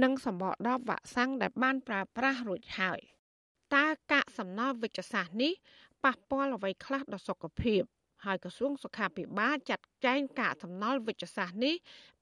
[0.04, 3.00] និងសម្បកដបវ៉ាក់សាំងដែលបានប្រើប្រាស់រួចហើយ
[3.76, 5.54] តើកាកសំណល់វិជ្ជសាស្ត្រនេះ
[6.04, 7.84] ប៉ះពាល់អ្វីខ្លះដល់សុខភាព
[8.28, 11.76] ហើយក្រសួងសុខាភិបាលចាត់ចែងកាកសំណល់វិជ្ជសាស្ត្រនេះ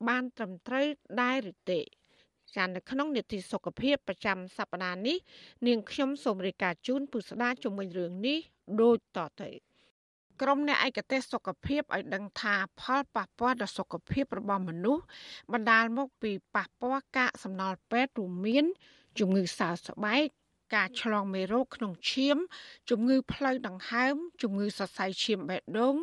[0.07, 0.85] បានត្រឹមត្រូវ
[1.21, 1.81] ដែរឬទេ
[2.55, 5.17] ចាននៅក្នុងនេតិសុខភាពប្រចាំសប្តាហ៍នេះ
[5.67, 8.39] នាងខ្ញុំសូមរាយការណ៍ជូនពុស្ដាជំនួយរឿងនេះ
[8.81, 9.49] ដូចតទៅ
[10.41, 15.03] ក្រុមអ្នកឯកទេសសុខភាពឲ្យដឹងថាផលប៉ះពាល់ដល់សុខភាពរបស់មនុស្ស
[15.53, 18.65] បណ្ដាលមកពីប៉ះពាល់កាកសំណល់ពេទ្យរួមមាន
[19.19, 20.27] ជំងឺសើស្បែក
[20.73, 22.37] ការឆ្លងមេរោគក្នុងឈាម
[22.89, 25.95] ជំងឺផ្លូវដង្ហើម ជំងឺសរសៃឈាមបេះដូង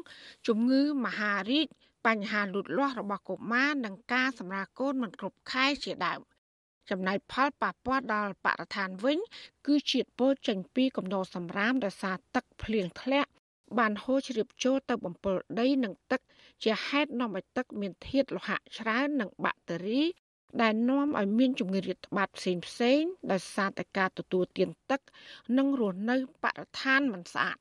[0.49, 1.67] ជំងឺមហារីក
[2.07, 6.21] បញ្ហាលូតលាស់របស់កុមារនិងការសម្រាលកូនមិនគ្រប់ខែជាដើម
[6.91, 9.19] ចំណែកផលប៉ះពាល់ដល់បរិស្ថានវិញ
[9.67, 13.31] គឺជាតិពុលចេញពីគំនរសម្រាមដោយសារទឹកភ្លៀងធ្លាក់
[13.79, 16.21] បានហូរជ្រាបចូលទៅបំពុលដីនិងទឹក
[16.63, 20.03] ជាហេតុនាំឲ្យទឹកមានធាតុលោហៈច្រើននិងបាក់តេរី
[20.61, 23.01] ដែលនាំឲ្យមានជំងឺរាតត្បាតផ្សេងផ្សេង
[23.31, 25.01] ដោយសារតែការទទួលទានទឹក
[25.59, 27.59] និងរស់នៅបរិស្ថានមិនស្អាត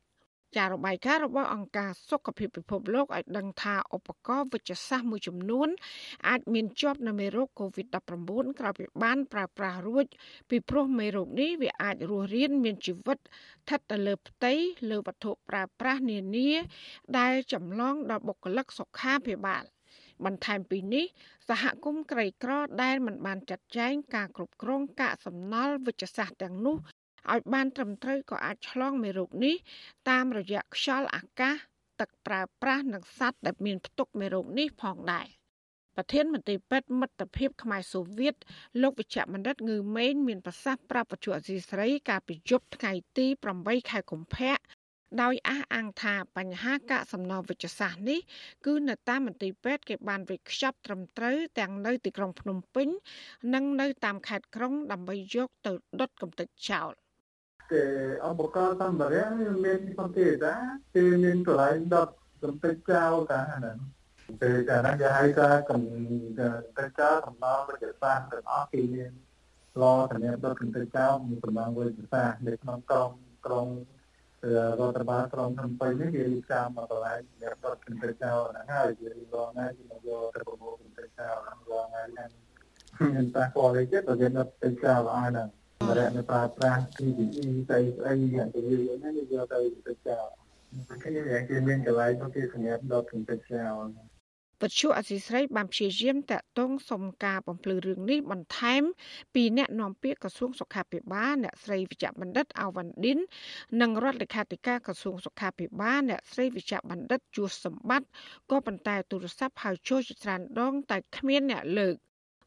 [0.58, 5.70] ចារបាយការណ៍របស់អង្គការសុខភាពពិភពលោកឲ្យដឹងថាឧបករណ៍វិជ្ជសាស្ត្រមួយចំនួន
[6.28, 10.06] អាចមានជាប់នៅមេរោគ COVID-19 ក្រោយពីបានប្រើប្រាស់រួច
[10.50, 14.54] ពីព្រោះមេរោគនេះវាអាចរស់រានមានជីវិតស្ថិតទៅលើផ្ទៃ
[14.90, 16.52] លើវត្ថុប្រើប្រាស់នានា
[17.18, 19.66] ដែលចម្លងដល់បុគ្គលិកសុខាភិបាល។
[20.26, 21.06] បន្ថែមពីនេះ
[21.50, 22.52] សហគមន៍ក្រីក្រ
[22.84, 26.78] ដែលមិនបានចាត់ចែងការគ្រប់គ្រងកាកសំណល់វិជ្ជសាស្ត្រទាំងនោះ
[27.32, 29.56] ឲ្យបានត្រឹមត្រូវក៏អាចឆ្លងមេរោគនេះ
[30.10, 31.56] តាមរយៈខ្យល់អាកាស
[32.00, 35.28] ទឹកប្រើប្រាស់និងសត្វដែលមានផ្ទុកមេរោគនេះផងដែរ
[35.96, 38.36] ប្រធានមន្ត្រីពេទ្យមិត្តភាពខ្មែរសូវៀត
[38.82, 43.28] លោកវិជ្ជបណ្ឌិតងឺមេងមានប្រសាសន៍ប្រាប់បច្ចុប្បន្នអសីស្រីកាលពីយប់ថ្ងៃទី
[43.60, 44.54] 8ខែកុម្ភៈ
[45.22, 48.20] ដោយអះអាងថាបញ្ហាកាកសំណល់វិជ្ជសាស្ត្រនេះ
[48.66, 52.88] គឺនៅតាមមន្ទីរពេទ្យគេបានវេចខ្ចប់ត្រឹមត្រូវទាំងនៅទីក្រុងភ្នំពេញ
[53.54, 56.92] និងនៅតាមខេត្តក្រុងដើម្បីយកទៅដុតកំទេចចោល
[57.72, 57.84] គេ
[58.30, 59.28] ឧបករណ៍សម្ភារៈ
[59.66, 60.56] មានប៉ុន្តែតា
[60.96, 62.10] គឺមានកន្លែងដុត
[62.44, 63.78] កំទេចចោលតាហ្នឹង
[64.42, 65.82] ពេលកាលណាគេហៅថាកំ
[66.78, 69.12] ទេចចោលសំណល់វិជ្ជសាស្ត្រទាំងអស់គេមាន
[69.82, 73.10] ឡសម្រាប់ដុតកំទេចចោលមានសំណល់វិជ្ជសាស្ត្រនៅក្នុងក្រុង
[73.46, 73.68] ក្រុង
[74.44, 74.44] រ
[74.90, 82.30] ដ្ឋបាលក្រុងភ្នំពេញនេះគេរៀបចំមកកន្លែងអ្នកដុតកន្ទេលចោលហ្នឹងហើយគេរៀបរងហើយគេមកយកទៅប្រមូលកន្ទេលចោលហ្នឹងរងហើយហ្នឹង
[83.16, 85.48] មានប៉ះពាល់អីទៀតបើគេដុតកន្ទេលចោលអស់ហ្នឹង
[85.80, 90.28] សម្រាប់នៅប្រើប្រាស់ PPE ស្អីស្អីយ៉ាងទៅយល់ហ្នឹងគេយកទៅកន្ទេលចោល
[91.04, 93.86] គេយ៉ាងគេមានកន្លែងមកគេសម្រាប់ដុតកន្ទេលចោល
[94.62, 98.84] វិទ្យុអសីស្រីបានព្យាយាមតាក់ទងសុំការបំភ្លឺរឿងនេះបន្ថែម
[99.34, 103.20] ពីអ្នកនាំពាក្យក្រសួងសុខាភិបាលអ្នកស្រីវិជ្ជបណ្ឌិតអាវ៉ាន់ឌិន
[103.82, 108.08] និងរដ្ឋលេខាធិការក្រសួងសុខាភិបាលអ្នកស្រីវិជ្ជបណ្ឌិតជួសសម្បត្តិ
[108.52, 111.96] ក៏ប៉ុន្តែទូរស័ព្ទហៅចូលជាច្រើនដងតែគ្មានអ្នកលើក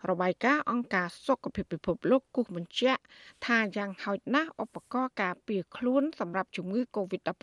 [0.10, 3.02] របាយការណ៍អង្គការសុខភាពពិភពលោកគូសបញ្ជាក់
[3.46, 7.38] ថាយ៉ាងហោចណាស់ឧបករណ៍ការពារខ្លួនសម្រាប់ជំងឺ Covid-19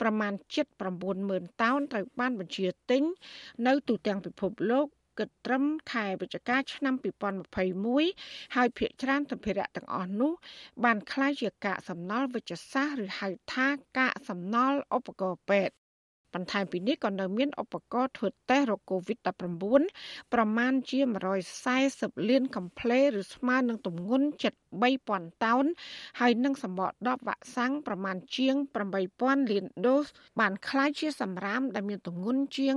[0.00, 0.32] ប្រមាណ
[0.92, 3.02] 790,000តោនត្រូវបានបញ្ជាទិញ
[3.66, 4.86] នៅទូទាំងពិភពលោក
[5.18, 6.94] គិតត្រឹមខែវិច្ឆិកាឆ្នាំ
[7.74, 10.32] 2021ហើយភាគច្រើនសម្ភារៈទាំងអស់នោះ
[10.84, 15.74] បានคล้ายជាកាកសំណល់វិជ្ជសាស្ត្រឬហៅថាកាកសំណល់ឧបករណ៍ពេទ្យ
[16.34, 19.32] បន្ថែមពីនេះក៏នៅមានឧបករណ៍ធ្វើតេស្តរោគ COVID-19
[20.32, 20.98] ប្រមាណជា
[21.64, 24.26] 140លានកំ pl ឬស្មើនឹងទម្ងន់
[24.84, 25.64] 73,000តោន
[26.20, 28.54] ហើយនឹងសម្បកដបវ៉ាក់សាំងប្រមាណជាង
[29.04, 30.06] 8,000លានដូស
[30.40, 32.74] បានคล้ายជាសម្រាមដែលមានទម្ងន់ជាង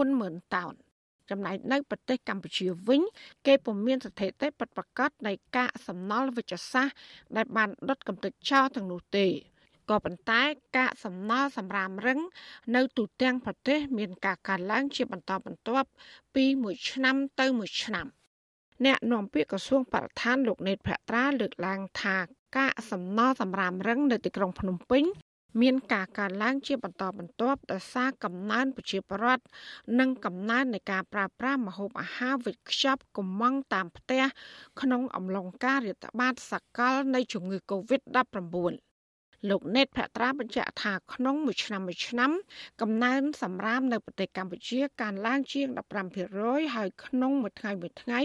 [0.00, 0.74] 14,000តោន
[1.30, 3.00] ចំណែកនៅប្រទេសកម្ពុជាវិញ
[3.46, 6.96] គេពុំមានស្ថិតិពិតប្រាកដនៃកាកសំណល់វិជ្ជសាស្ត្រ
[7.36, 9.26] ដែលបានដុតកំទេចចោលទាំងនោះទេ
[9.89, 10.41] ក៏ប៉ុន្តែ
[10.77, 12.19] កាកសំណល់សម្រាមរឹង
[12.75, 15.87] នៅទូទាំងប្រទេស មានការកើនឡើងជាបន្តបន្ទាប់
[16.35, 18.07] ពីមួយឆ្នាំទៅមួយឆ្នាំ
[18.85, 22.17] អ្នកនាំពាក្យក្រសួងបរិស្ថានលោកណេតភក្ត្រាលើកឡើងថា
[22.57, 25.03] កាកសំណល់សម្រាមរឹងនៅទីក្រុងភ្នំពេញ
[25.61, 29.43] មានការកើនឡើងជាបន្តបន្ទាប់ដោយសារកំណើនប្រជាពលរដ្ឋ
[29.99, 34.23] និងកំណើននៃការប្រើប្រាស់ម្ហូបអាហារវេចខ្ចប់កុម្ម៉ង់តាមផ្ទះ
[34.81, 38.88] ក្នុងអំឡុងការរាតត្បាតសកលនៃជំងឺ Covid-19
[39.47, 42.31] លោកណេតភក្ត្រាបញ្ជាក់ថាក្នុងមួយឆ្នាំមួយឆ្នាំ
[42.81, 45.67] កំណើនសម្រាមនៅប្រទេសកម្ពុជាកើនឡើងជាង
[46.21, 48.21] 15%ហើយក្នុងមួយថ្ងៃមួយថ្ងៃ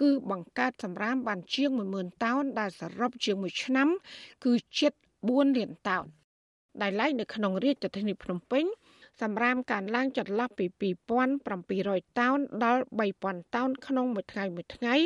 [0.00, 3.88] គឺបង្កើតសម្រាមបានជាង10000តោនដែលសរុបជាងមួយឆ្នាំ
[4.44, 4.92] គឺជិត
[5.26, 6.04] 4លានតោន
[6.82, 8.64] ដែលឡែកនៅក្នុងរាជធានីភ្នំពេញ
[9.22, 10.66] សម្រាមកើនឡើងចន្លោះពី
[11.42, 12.82] 2700តោនដល់
[13.16, 14.96] 3000តោនក្នុងមួយថ្ងៃមួយថ្ងៃ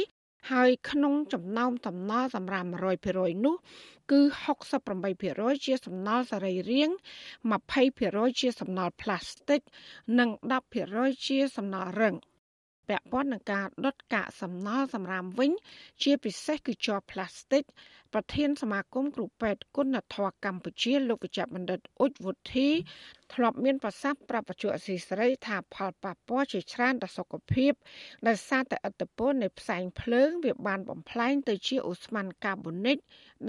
[0.50, 2.68] ហើយក្នុងចំណោមតំណសម្រាប់
[3.06, 3.56] 100%នោះ
[4.10, 4.20] គឺ
[4.92, 6.96] 68%ជាសំណល់សរីរាង្គ
[7.68, 9.60] 20%ជាសំណល់ផ្លាស្ទិក
[10.18, 10.30] និង
[10.78, 12.14] 10%ជាសំណល់រឹង
[12.88, 15.50] ពាក់ព័ន្ធនឹងការដុតកាកសំណល់សម្រាមវិញ
[16.02, 17.64] ជាពិសេសគឺជ័រផ្លាស្ទិក
[18.12, 22.68] ប្រធានសមាគមគ្រូពេទ្យគុណធម៌កម្ពុជាលោកវិជ្ជបណ្ឌិតអ៊ុចវុធី
[23.34, 27.72] ធ្លាប់មានប្រសាសន៍ប្រាប់បច្ចុប្បន្នអសីស្រីថាផលប៉ះពាល់ជាច្រើនដល់សុខភាព
[28.26, 32.96] ដោយសារតែឥទ្ធិពលនៃផ្សែងភ្លើងវាបានបំផ្លែងទៅជាអូស្មန်កាបូនិក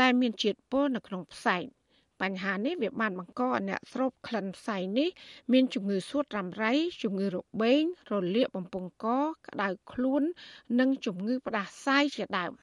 [0.02, 1.64] ដែលមានជាតិពុលនៅក្នុងផ្សែង
[2.24, 5.10] បញ្ហានេះវាបានបង្កឲ្យអ្នកស្រូបក្លិនផ្សែងនេះ
[5.54, 9.06] មានជំងឺសួតរ៉ាំរ៉ៃជំងឺរបេងរលាកបំពង់ក
[9.48, 10.24] ក្តៅខ្លួន
[10.80, 12.54] និងជំងឺផ្ដាសាយជាដើម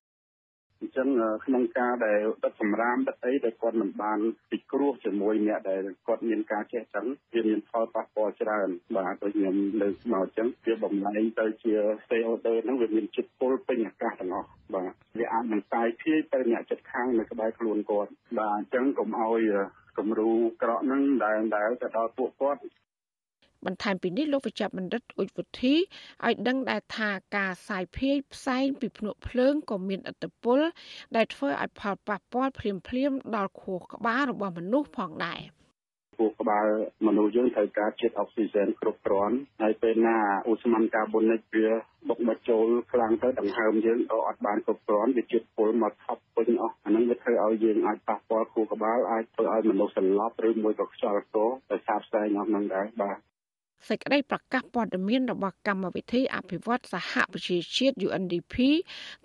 [0.80, 1.08] អញ្ចឹង
[1.44, 4.18] ក្នុងការដែលដិតសម្រាមដិតអីដែលគាត់មិនបាន
[4.50, 11.74] ពិគ្រោះជាមួយអ្នកដែលគាត់មានការចេះចឹងវាមានផលប៉ះពាល់ច្រើនបាទដូចខ្ញុំលើកមកអញ្ចឹងវាបំលែងទៅជា
[12.08, 19.42] CO2 ហ្នឹងវាមានជាតិពុលពេញអាកាសទាំងអស់បាទវាអាចនឹងតាយភាយទៅអ្នកចិត្តខាងនៅក្បែរខ្លួនគាត់បាទអញ្ចឹងកុំឲ្យ
[19.98, 22.60] គំរូក្រក់ហ្នឹងដែលដែលទៅដល់ពួកគាត់
[23.66, 25.74] បន្ថែមពីនេះលោកវិជ្ជបណ្ឌិតអ៊ុចវុធី
[26.26, 30.60] ឲ្យដឹងដែរថាការសាយភាយផ្សែងពីភ្នក់ភ្លើងក៏មានឥទ្ធិពល
[31.16, 35.40] ដែលធ្វើឲ្យផលប៉ះពាល់ភ្លាមភ្លាមដល់ខួរក្បាលរបស់មនុស្សផងដែរ
[36.20, 36.66] ខួរក្បាល
[37.06, 41.68] មនុស្សយើងត្រូវការជាតិអុកស៊ីហ្សែនគ្រប់គ្រាន់ហើយពេលណាអូស្មန်កាបូនិកវា
[42.08, 51.36] បុកមកចូលខ្លាំងទៅដង្ហើមយើងក៏អត់បានគ្រប់គ្រាន់វាជាតិពុលមកថប់ពេញអស់អានឹងវាធ្វើឲ្យយើងអាចប៉ះពាល់ខួរក្បាលអាចធ្វើឲ្យមនុស្សសន្លប់ឬមួយក៏ខ្យល់ក
[51.70, 53.18] ដោយសារផ្សែងអស់ហ្នឹងដែរបាទ
[53.88, 58.54] សេចក្តីប្រកាសព័ត៌មានរបស់កម្មវិធីអភិវឌ្ឍសហប្រជាជាតិ UNDP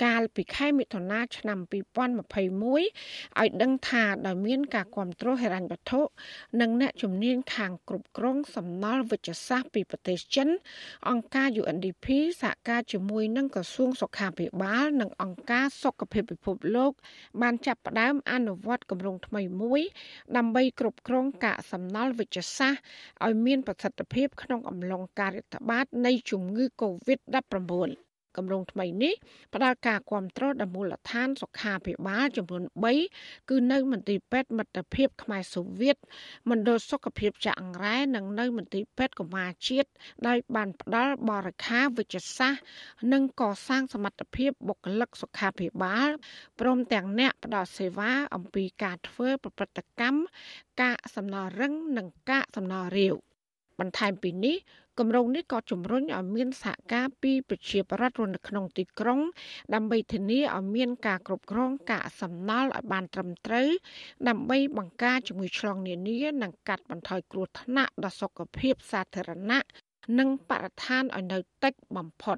[0.04, 6.02] កាលពីខែមិថុនាឆ្នាំ2021ឲ្យដឹងថាដោយមានការគ្រប់គ្រងហិរញ្ញវត្ថុ
[6.62, 10.48] និងអ្នកជំនាញខាងគ្រប់គ្រងសំណល់វិជ្ជសាស្ត្រពីប្រទេសចិន
[11.10, 12.06] អង្គការ UNDP
[12.42, 16.92] សហការជាមួយនឹងក្រសួងសុខាភិបាល និងអង្គការសុខភាពពិភពលោក
[17.42, 19.82] បានចាប់ផ្ដើមអនុវត្តគម្រោងថ្មីមួយ
[20.38, 22.82] ដើម្បីគ្រប់គ្រងកាកសំណល់វិជ្ជសាស្ត្រ
[23.26, 28.06] ឲ្យមានប្រសិទ្ធភាពក្នុងអំឡុងការរាតត្បាតនៃជំងឺ Covid-19
[28.38, 29.14] គម្រោងថ្មីនេះ
[29.54, 32.64] ផ្ដល់ការគ្រប់គ្រងដល់មូលដ្ឋានសុខាភិបាលចំនួន
[33.06, 35.98] 3គឺនៅមន្ទីរពេទ្យមិត្តភាពខ្មែរសូវៀត
[36.50, 39.90] មណ្ឌលសុខភាពចាក់អង្រែនិងនៅមន្ទីរពេទ្យកុមារជាតិ
[40.28, 42.64] ដោយបានផ្ដល់បរិខាវិជ្ជសាស្ត្រ
[43.14, 46.10] និងកសាងសមត្ថភាពបុគ្គលិកសុខាភិបាល
[46.60, 50.20] ព្រមទាំងអ្នកផ្ដល់សេវាអំពីការធ្វើប្រព្រឹត្តកម្ម
[50.82, 53.16] កាកសំណល់រឹងនិងកាកសំណល់រាវ
[53.80, 54.56] បន្ថែមពីនេះ
[55.00, 59.20] គម្រោងនេះក៏ជំរុញឲ្យមានសហការពីប្រជាប្រដ្ឋរស់នៅក្នុងទីក្រុង
[59.74, 63.70] ដើម្បីធានាឲ្យមានការគ្រប់គ្រងកាកសំណល់ឲ្យបានត្រឹមត្រូវ
[64.28, 69.60] ដើម្បីបង្ការជំងឺឆ្លងនានានិងកាត់បន្ថយគ្រោះថ្នាក់ដល់សុខភាពសាធារណៈ
[70.20, 72.38] និងបរិស្ថានឲ្យនៅតិចបំផុត